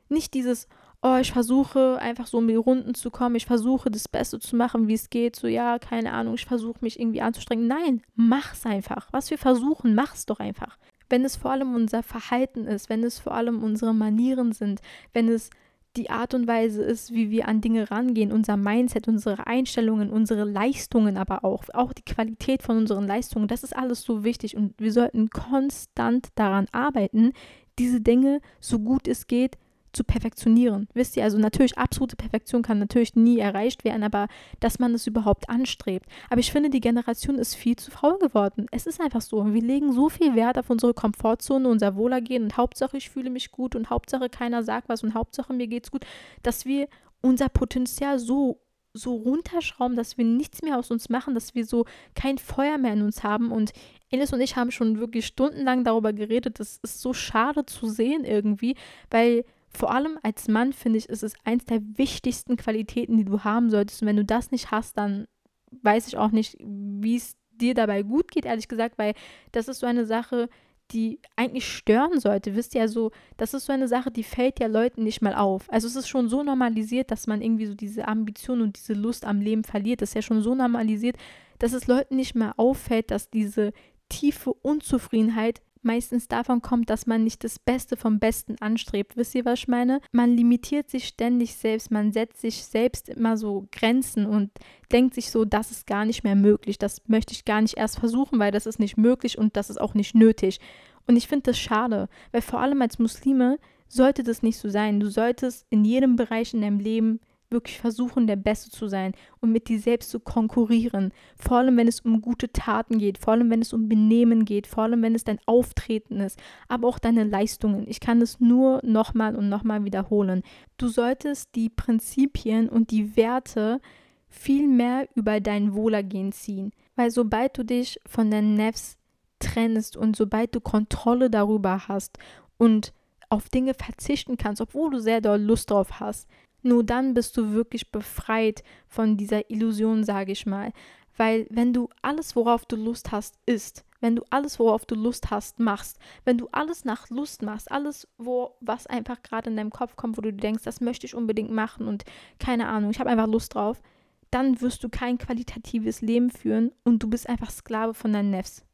[0.08, 0.68] Nicht dieses,
[1.02, 4.56] oh, ich versuche einfach so um die Runden zu kommen, ich versuche das Beste zu
[4.56, 7.66] machen, wie es geht, so ja, keine Ahnung, ich versuche mich irgendwie anzustrengen.
[7.66, 9.08] Nein, mach's einfach.
[9.12, 10.78] Was wir versuchen, mach's doch einfach.
[11.08, 14.80] Wenn es vor allem unser Verhalten ist, wenn es vor allem unsere Manieren sind,
[15.12, 15.50] wenn es
[15.96, 20.44] die Art und Weise ist, wie wir an Dinge rangehen, unser Mindset, unsere Einstellungen, unsere
[20.44, 24.74] Leistungen aber auch, auch die Qualität von unseren Leistungen, das ist alles so wichtig und
[24.78, 27.32] wir sollten konstant daran arbeiten,
[27.78, 29.56] diese Dinge so gut es geht
[29.92, 30.88] zu perfektionieren.
[30.94, 34.28] Wisst ihr, also natürlich absolute Perfektion kann natürlich nie erreicht werden, aber
[34.60, 36.06] dass man es überhaupt anstrebt.
[36.30, 38.66] Aber ich finde, die Generation ist viel zu faul geworden.
[38.70, 39.52] Es ist einfach so.
[39.52, 43.50] Wir legen so viel Wert auf unsere Komfortzone, unser Wohlergehen und Hauptsache ich fühle mich
[43.50, 46.04] gut und Hauptsache keiner sagt was und Hauptsache mir geht's gut,
[46.42, 46.88] dass wir
[47.20, 48.60] unser Potenzial so
[48.94, 51.84] so runterschrauben, dass wir nichts mehr aus uns machen, dass wir so
[52.14, 53.52] kein Feuer mehr in uns haben.
[53.52, 53.72] Und
[54.10, 56.58] Elis und ich haben schon wirklich stundenlang darüber geredet.
[56.58, 58.76] Das ist so schade zu sehen irgendwie,
[59.10, 59.44] weil
[59.78, 63.70] vor allem als Mann finde ich, ist es eins der wichtigsten Qualitäten, die du haben
[63.70, 64.02] solltest.
[64.02, 65.28] Und wenn du das nicht hast, dann
[65.70, 69.14] weiß ich auch nicht, wie es dir dabei gut geht, ehrlich gesagt, weil
[69.52, 70.48] das ist so eine Sache,
[70.90, 72.56] die eigentlich stören sollte.
[72.56, 75.70] Wisst ihr, also, das ist so eine Sache, die fällt ja Leuten nicht mal auf.
[75.70, 79.24] Also es ist schon so normalisiert, dass man irgendwie so diese Ambition und diese Lust
[79.24, 80.02] am Leben verliert.
[80.02, 81.16] Das ist ja schon so normalisiert,
[81.58, 83.72] dass es Leuten nicht mehr auffällt, dass diese
[84.08, 89.16] tiefe Unzufriedenheit meistens davon kommt, dass man nicht das Beste vom Besten anstrebt.
[89.16, 90.00] Wisst ihr, was ich meine?
[90.12, 94.50] Man limitiert sich ständig selbst, man setzt sich selbst immer so Grenzen und
[94.92, 97.98] denkt sich so, das ist gar nicht mehr möglich, das möchte ich gar nicht erst
[97.98, 100.60] versuchen, weil das ist nicht möglich und das ist auch nicht nötig.
[101.06, 103.58] Und ich finde das schade, weil vor allem als Muslime
[103.88, 105.00] sollte das nicht so sein.
[105.00, 107.20] Du solltest in jedem Bereich in deinem Leben
[107.50, 111.12] wirklich versuchen, der Beste zu sein und mit dir selbst zu konkurrieren.
[111.36, 114.66] Vor allem, wenn es um gute Taten geht, vor allem, wenn es um Benehmen geht,
[114.66, 116.38] vor allem, wenn es dein Auftreten ist,
[116.68, 117.86] aber auch deine Leistungen.
[117.88, 120.42] Ich kann es nur nochmal und nochmal wiederholen.
[120.76, 123.80] Du solltest die Prinzipien und die Werte
[124.28, 128.98] viel mehr über dein Wohlergehen ziehen, weil sobald du dich von deinen Nefs
[129.38, 132.18] trennst und sobald du Kontrolle darüber hast
[132.58, 132.92] und
[133.30, 136.28] auf Dinge verzichten kannst, obwohl du sehr doll Lust drauf hast,
[136.68, 140.72] nur dann bist du wirklich befreit von dieser Illusion, sage ich mal.
[141.16, 145.30] Weil wenn du alles, worauf du Lust hast, isst, wenn du alles, worauf du Lust
[145.30, 149.70] hast, machst, wenn du alles nach Lust machst, alles, wo was einfach gerade in deinem
[149.70, 152.04] Kopf kommt, wo du denkst, das möchte ich unbedingt machen und
[152.38, 153.82] keine Ahnung, ich habe einfach Lust drauf,
[154.30, 158.64] dann wirst du kein qualitatives Leben führen und du bist einfach Sklave von deinen Nefs.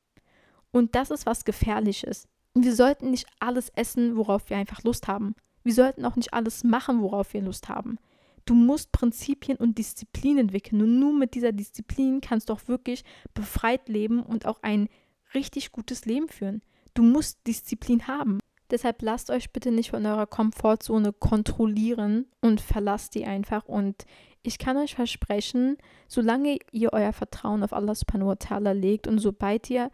[0.70, 2.28] Und das ist was Gefährliches.
[2.55, 5.34] Wir sollten nicht alles essen, worauf wir einfach Lust haben.
[5.65, 7.99] Wir sollten auch nicht alles machen, worauf wir Lust haben.
[8.45, 10.83] Du musst Prinzipien und Disziplin entwickeln.
[10.83, 13.03] Und nur mit dieser Disziplin kannst du auch wirklich
[13.33, 14.89] befreit leben und auch ein
[15.33, 16.62] richtig gutes Leben führen.
[16.93, 18.39] Du musst Disziplin haben.
[18.71, 23.65] Deshalb lasst euch bitte nicht von eurer Komfortzone kontrollieren und verlasst die einfach.
[23.65, 24.05] Und
[24.43, 29.19] ich kann euch versprechen, solange ihr euer Vertrauen auf Allah subhanahu wa ta'ala legt und
[29.19, 29.91] sobald ihr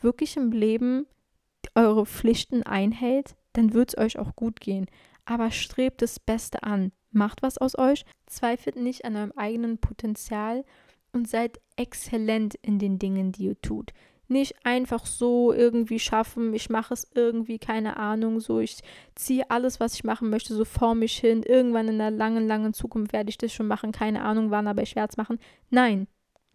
[0.00, 1.06] wirklich im Leben
[1.74, 4.86] eure Pflichten einhält, dann wird es euch auch gut gehen.
[5.24, 6.92] Aber strebt das Beste an.
[7.10, 10.64] Macht was aus euch, zweifelt nicht an eurem eigenen Potenzial
[11.12, 13.92] und seid exzellent in den Dingen, die ihr tut.
[14.26, 18.78] Nicht einfach so irgendwie schaffen, ich mache es irgendwie, keine Ahnung, so ich
[19.14, 21.42] ziehe alles, was ich machen möchte, so vor mich hin.
[21.42, 24.82] Irgendwann in der langen, langen Zukunft werde ich das schon machen, keine Ahnung wann, aber
[24.82, 25.38] ich werde es machen.
[25.70, 26.08] Nein,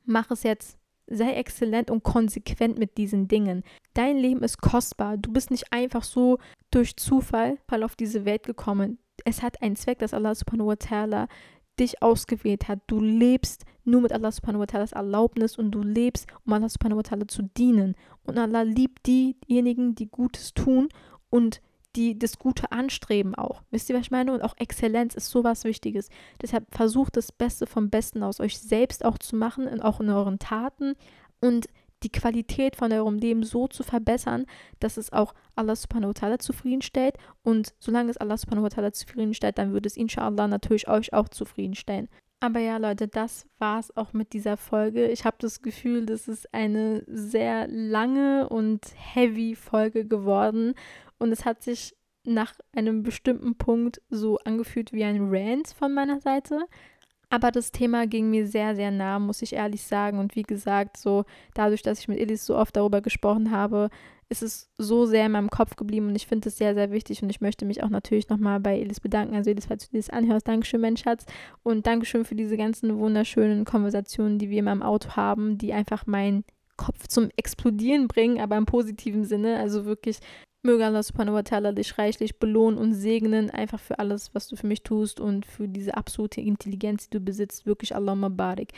[0.05, 0.77] mach es jetzt.
[1.07, 3.63] Sei exzellent und konsequent mit diesen Dingen.
[3.99, 5.17] Dein Leben ist kostbar.
[5.17, 6.37] Du bist nicht einfach so
[6.71, 8.97] durch Zufall auf diese Welt gekommen.
[9.25, 11.27] Es hat einen Zweck, dass Allah subhanahu wa ta'ala
[11.77, 12.79] dich ausgewählt hat.
[12.87, 16.99] Du lebst nur mit Allah subhanahu wa ta'ala's Erlaubnis und du lebst, um Allah subhanahu
[16.99, 17.95] wa ta'ala zu dienen.
[18.23, 20.87] Und Allah liebt diejenigen, die Gutes tun
[21.29, 21.59] und
[21.97, 23.63] die das Gute anstreben auch.
[23.69, 24.31] Wisst ihr, was ich meine?
[24.31, 26.07] Und auch Exzellenz ist sowas Wichtiges.
[26.41, 30.09] Deshalb versucht das Beste vom Besten aus euch selbst auch zu machen, und auch in
[30.09, 30.93] euren Taten
[31.41, 31.67] und
[32.03, 34.45] die Qualität von eurem Leben so zu verbessern,
[34.79, 37.15] dass es auch Allah subhanahu wa ta'ala zufriedenstellt.
[37.43, 41.29] Und solange es Allah subhanahu wa ta'ala zufriedenstellt, dann wird es inshallah natürlich euch auch
[41.29, 42.07] zufriedenstellen.
[42.41, 45.07] Aber ja, Leute, das war es auch mit dieser Folge.
[45.07, 50.73] Ich habe das Gefühl, das ist eine sehr lange und heavy Folge geworden.
[51.17, 56.21] Und es hat sich nach einem bestimmten Punkt so angefühlt wie ein Rant von meiner
[56.21, 56.65] Seite.
[57.31, 60.17] Aber das Thema ging mir sehr, sehr nah, muss ich ehrlich sagen.
[60.17, 63.89] Und wie gesagt, so dadurch, dass ich mit Elis so oft darüber gesprochen habe,
[64.29, 67.23] ist es so sehr in meinem Kopf geblieben und ich finde es sehr, sehr wichtig
[67.23, 69.35] und ich möchte mich auch natürlich nochmal bei Elis bedanken.
[69.35, 71.25] Also Elis, falls du das anhörst, Dankeschön, mein Schatz.
[71.63, 76.05] Und Dankeschön für diese ganzen wunderschönen Konversationen, die wir in meinem Auto haben, die einfach
[76.05, 76.43] meinen
[76.77, 79.57] Kopf zum Explodieren bringen, aber im positiven Sinne.
[79.57, 80.19] Also wirklich
[80.61, 84.57] Möge Allah subhanahu wa ta'ala dich reichlich belohnen und segnen, einfach für alles, was du
[84.57, 87.65] für mich tust und für diese absolute Intelligenz, die du besitzt.
[87.65, 88.73] Wirklich Allahumma barik.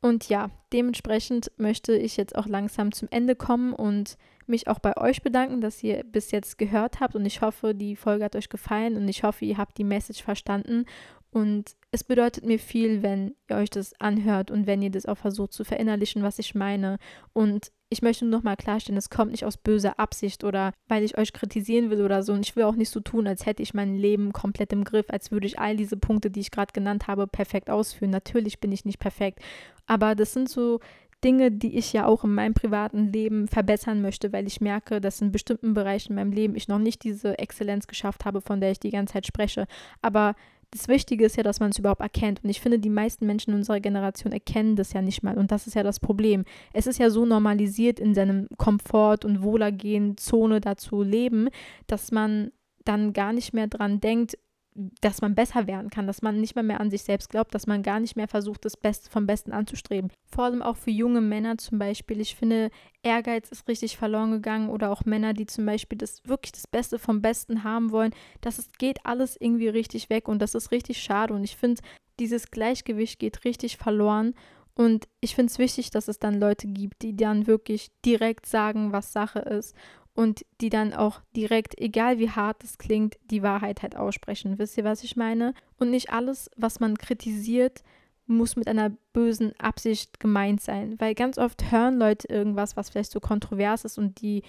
[0.00, 4.96] Und ja, dementsprechend möchte ich jetzt auch langsam zum Ende kommen und mich auch bei
[4.96, 7.14] euch bedanken, dass ihr bis jetzt gehört habt.
[7.14, 10.24] Und ich hoffe, die Folge hat euch gefallen und ich hoffe, ihr habt die Message
[10.24, 10.86] verstanden.
[11.30, 15.18] Und es bedeutet mir viel, wenn ihr euch das anhört und wenn ihr das auch
[15.18, 16.96] versucht zu verinnerlichen, was ich meine.
[17.34, 21.04] Und ich möchte nur noch mal klarstellen, es kommt nicht aus böser Absicht oder weil
[21.04, 22.32] ich euch kritisieren will oder so.
[22.32, 25.04] Und ich will auch nicht so tun, als hätte ich mein Leben komplett im Griff,
[25.10, 28.10] als würde ich all diese Punkte, die ich gerade genannt habe, perfekt ausführen.
[28.10, 29.40] Natürlich bin ich nicht perfekt.
[29.86, 30.80] Aber das sind so
[31.22, 35.20] Dinge, die ich ja auch in meinem privaten Leben verbessern möchte, weil ich merke, dass
[35.20, 38.70] in bestimmten Bereichen in meinem Leben ich noch nicht diese Exzellenz geschafft habe, von der
[38.70, 39.66] ich die ganze Zeit spreche.
[40.00, 40.34] Aber
[40.72, 42.42] das Wichtige ist ja, dass man es überhaupt erkennt.
[42.42, 45.36] Und ich finde, die meisten Menschen in unserer Generation erkennen das ja nicht mal.
[45.36, 46.44] Und das ist ja das Problem.
[46.72, 51.48] Es ist ja so normalisiert, in seinem Komfort- und Wohlergehen-Zone da zu leben,
[51.86, 52.52] dass man
[52.84, 54.38] dann gar nicht mehr dran denkt,
[54.74, 57.66] dass man besser werden kann, dass man nicht mehr mehr an sich selbst glaubt, dass
[57.66, 60.10] man gar nicht mehr versucht, das Beste vom Besten anzustreben.
[60.24, 62.20] Vor allem auch für junge Männer zum Beispiel.
[62.20, 62.70] Ich finde,
[63.02, 66.98] Ehrgeiz ist richtig verloren gegangen oder auch Männer, die zum Beispiel das wirklich das Beste
[66.98, 68.14] vom Besten haben wollen.
[68.40, 71.34] Das ist, geht alles irgendwie richtig weg und das ist richtig schade.
[71.34, 71.82] Und ich finde,
[72.18, 74.34] dieses Gleichgewicht geht richtig verloren.
[74.74, 78.92] Und ich finde es wichtig, dass es dann Leute gibt, die dann wirklich direkt sagen,
[78.92, 79.76] was Sache ist
[80.14, 84.58] und die dann auch direkt, egal wie hart es klingt, die Wahrheit halt aussprechen.
[84.58, 85.54] Wisst ihr, was ich meine?
[85.78, 87.82] Und nicht alles, was man kritisiert,
[88.26, 90.96] muss mit einer bösen Absicht gemeint sein.
[90.98, 94.42] Weil ganz oft hören Leute irgendwas, was vielleicht so kontrovers ist und die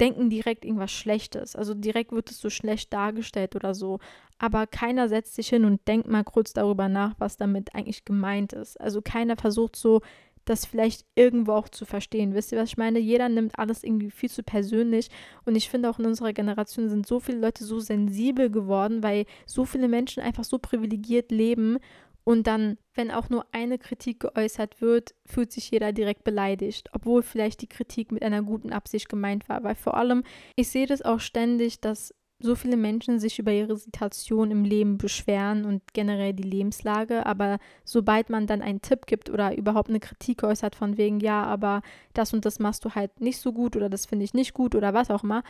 [0.00, 1.56] denken direkt irgendwas Schlechtes.
[1.56, 3.98] Also direkt wird es so schlecht dargestellt oder so.
[4.38, 8.52] Aber keiner setzt sich hin und denkt mal kurz darüber nach, was damit eigentlich gemeint
[8.52, 8.78] ist.
[8.80, 10.02] Also keiner versucht so
[10.48, 12.34] das vielleicht irgendwo auch zu verstehen.
[12.34, 12.98] Wisst ihr, was ich meine?
[12.98, 15.08] Jeder nimmt alles irgendwie viel zu persönlich.
[15.44, 19.26] Und ich finde auch in unserer Generation sind so viele Leute so sensibel geworden, weil
[19.44, 21.78] so viele Menschen einfach so privilegiert leben.
[22.24, 27.22] Und dann, wenn auch nur eine Kritik geäußert wird, fühlt sich jeder direkt beleidigt, obwohl
[27.22, 29.62] vielleicht die Kritik mit einer guten Absicht gemeint war.
[29.62, 30.24] Weil vor allem,
[30.56, 34.98] ich sehe das auch ständig, dass so viele Menschen sich über ihre Situation im Leben
[34.98, 40.00] beschweren und generell die Lebenslage, aber sobald man dann einen Tipp gibt oder überhaupt eine
[40.00, 41.80] Kritik äußert von wegen, ja, aber
[42.12, 44.74] das und das machst du halt nicht so gut oder das finde ich nicht gut
[44.74, 45.42] oder was auch immer,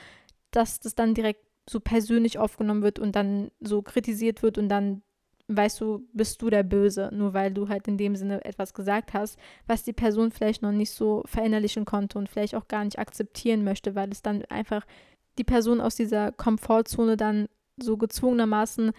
[0.52, 5.02] dass das dann direkt so persönlich aufgenommen wird und dann so kritisiert wird und dann
[5.48, 9.14] weißt du, bist du der Böse, nur weil du halt in dem Sinne etwas gesagt
[9.14, 12.98] hast, was die Person vielleicht noch nicht so verinnerlichen konnte und vielleicht auch gar nicht
[12.98, 14.84] akzeptieren möchte, weil es dann einfach
[15.38, 18.92] die Person aus dieser Komfortzone dann so gezwungenermaßen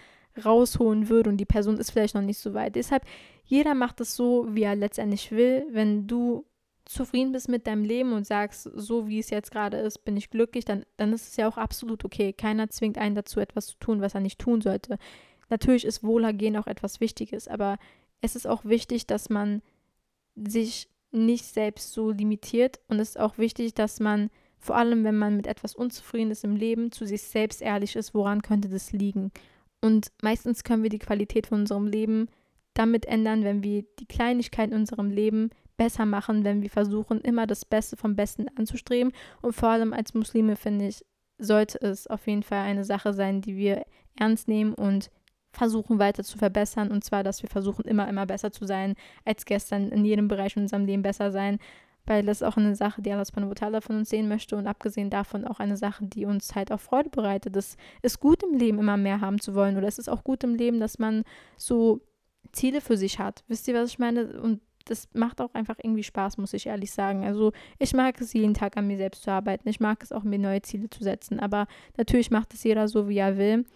[0.44, 2.76] rausholen würde und die Person ist vielleicht noch nicht so weit.
[2.76, 3.04] Deshalb,
[3.44, 5.66] jeder macht es so, wie er letztendlich will.
[5.70, 6.44] Wenn du
[6.84, 10.30] zufrieden bist mit deinem Leben und sagst, so wie es jetzt gerade ist, bin ich
[10.30, 12.32] glücklich, dann, dann ist es ja auch absolut okay.
[12.32, 14.98] Keiner zwingt einen dazu, etwas zu tun, was er nicht tun sollte.
[15.50, 17.78] Natürlich ist Wohlergehen auch etwas Wichtiges, aber
[18.20, 19.62] es ist auch wichtig, dass man
[20.34, 25.16] sich nicht selbst so limitiert und es ist auch wichtig, dass man vor allem, wenn
[25.16, 28.92] man mit etwas unzufrieden ist im Leben, zu sich selbst ehrlich ist, woran könnte das
[28.92, 29.30] liegen.
[29.80, 32.28] Und meistens können wir die Qualität von unserem Leben
[32.74, 37.46] damit ändern, wenn wir die Kleinigkeiten in unserem Leben besser machen, wenn wir versuchen, immer
[37.46, 39.12] das Beste vom Besten anzustreben.
[39.40, 41.04] Und vor allem als Muslime, finde ich,
[41.38, 43.84] sollte es auf jeden Fall eine Sache sein, die wir
[44.16, 45.10] ernst nehmen und
[45.52, 46.90] versuchen weiter zu verbessern.
[46.90, 48.94] Und zwar, dass wir versuchen, immer, immer besser zu sein
[49.24, 51.58] als gestern, in jedem Bereich in unserem Leben besser sein.
[52.08, 55.10] Weil das ist auch eine Sache, die Allah subhanahu von uns sehen möchte und abgesehen
[55.10, 57.54] davon auch eine Sache, die uns halt auch Freude bereitet.
[57.54, 60.42] Es ist gut im Leben, immer mehr haben zu wollen oder es ist auch gut
[60.42, 61.24] im Leben, dass man
[61.58, 62.00] so
[62.52, 63.44] Ziele für sich hat.
[63.46, 64.40] Wisst ihr, was ich meine?
[64.40, 67.24] Und das macht auch einfach irgendwie Spaß, muss ich ehrlich sagen.
[67.24, 69.68] Also ich mag es jeden Tag an mir selbst zu arbeiten.
[69.68, 71.38] Ich mag es auch, mir neue Ziele zu setzen.
[71.38, 71.66] Aber
[71.98, 73.66] natürlich macht es jeder so, wie er will.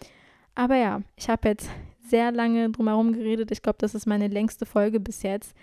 [0.55, 1.69] Aber ja, ich habe jetzt
[2.01, 3.51] sehr lange drumherum geredet.
[3.51, 5.55] Ich glaube, das ist meine längste Folge bis jetzt.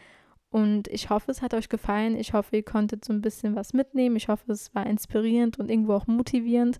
[0.50, 2.16] Und ich hoffe, es hat euch gefallen.
[2.16, 4.16] Ich hoffe, ihr konntet so ein bisschen was mitnehmen.
[4.16, 6.78] Ich hoffe, es war inspirierend und irgendwo auch motivierend.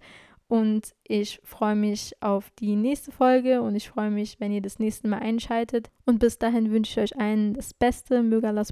[0.50, 4.80] Und ich freue mich auf die nächste Folge und ich freue mich, wenn ihr das
[4.80, 5.92] nächste Mal einschaltet.
[6.06, 8.24] Und bis dahin wünsche ich euch allen das Beste.
[8.24, 8.64] Möge Allah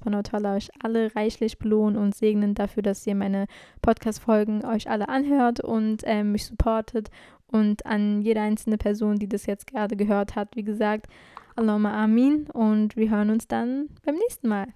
[0.56, 3.46] euch alle reichlich belohnen und segnen dafür, dass ihr meine
[3.80, 7.12] Podcast-Folgen euch alle anhört und äh, mich supportet.
[7.46, 11.06] Und an jede einzelne Person, die das jetzt gerade gehört hat, wie gesagt,
[11.54, 12.50] Allahumma Amin.
[12.50, 14.66] Und wir hören uns dann beim nächsten Mal.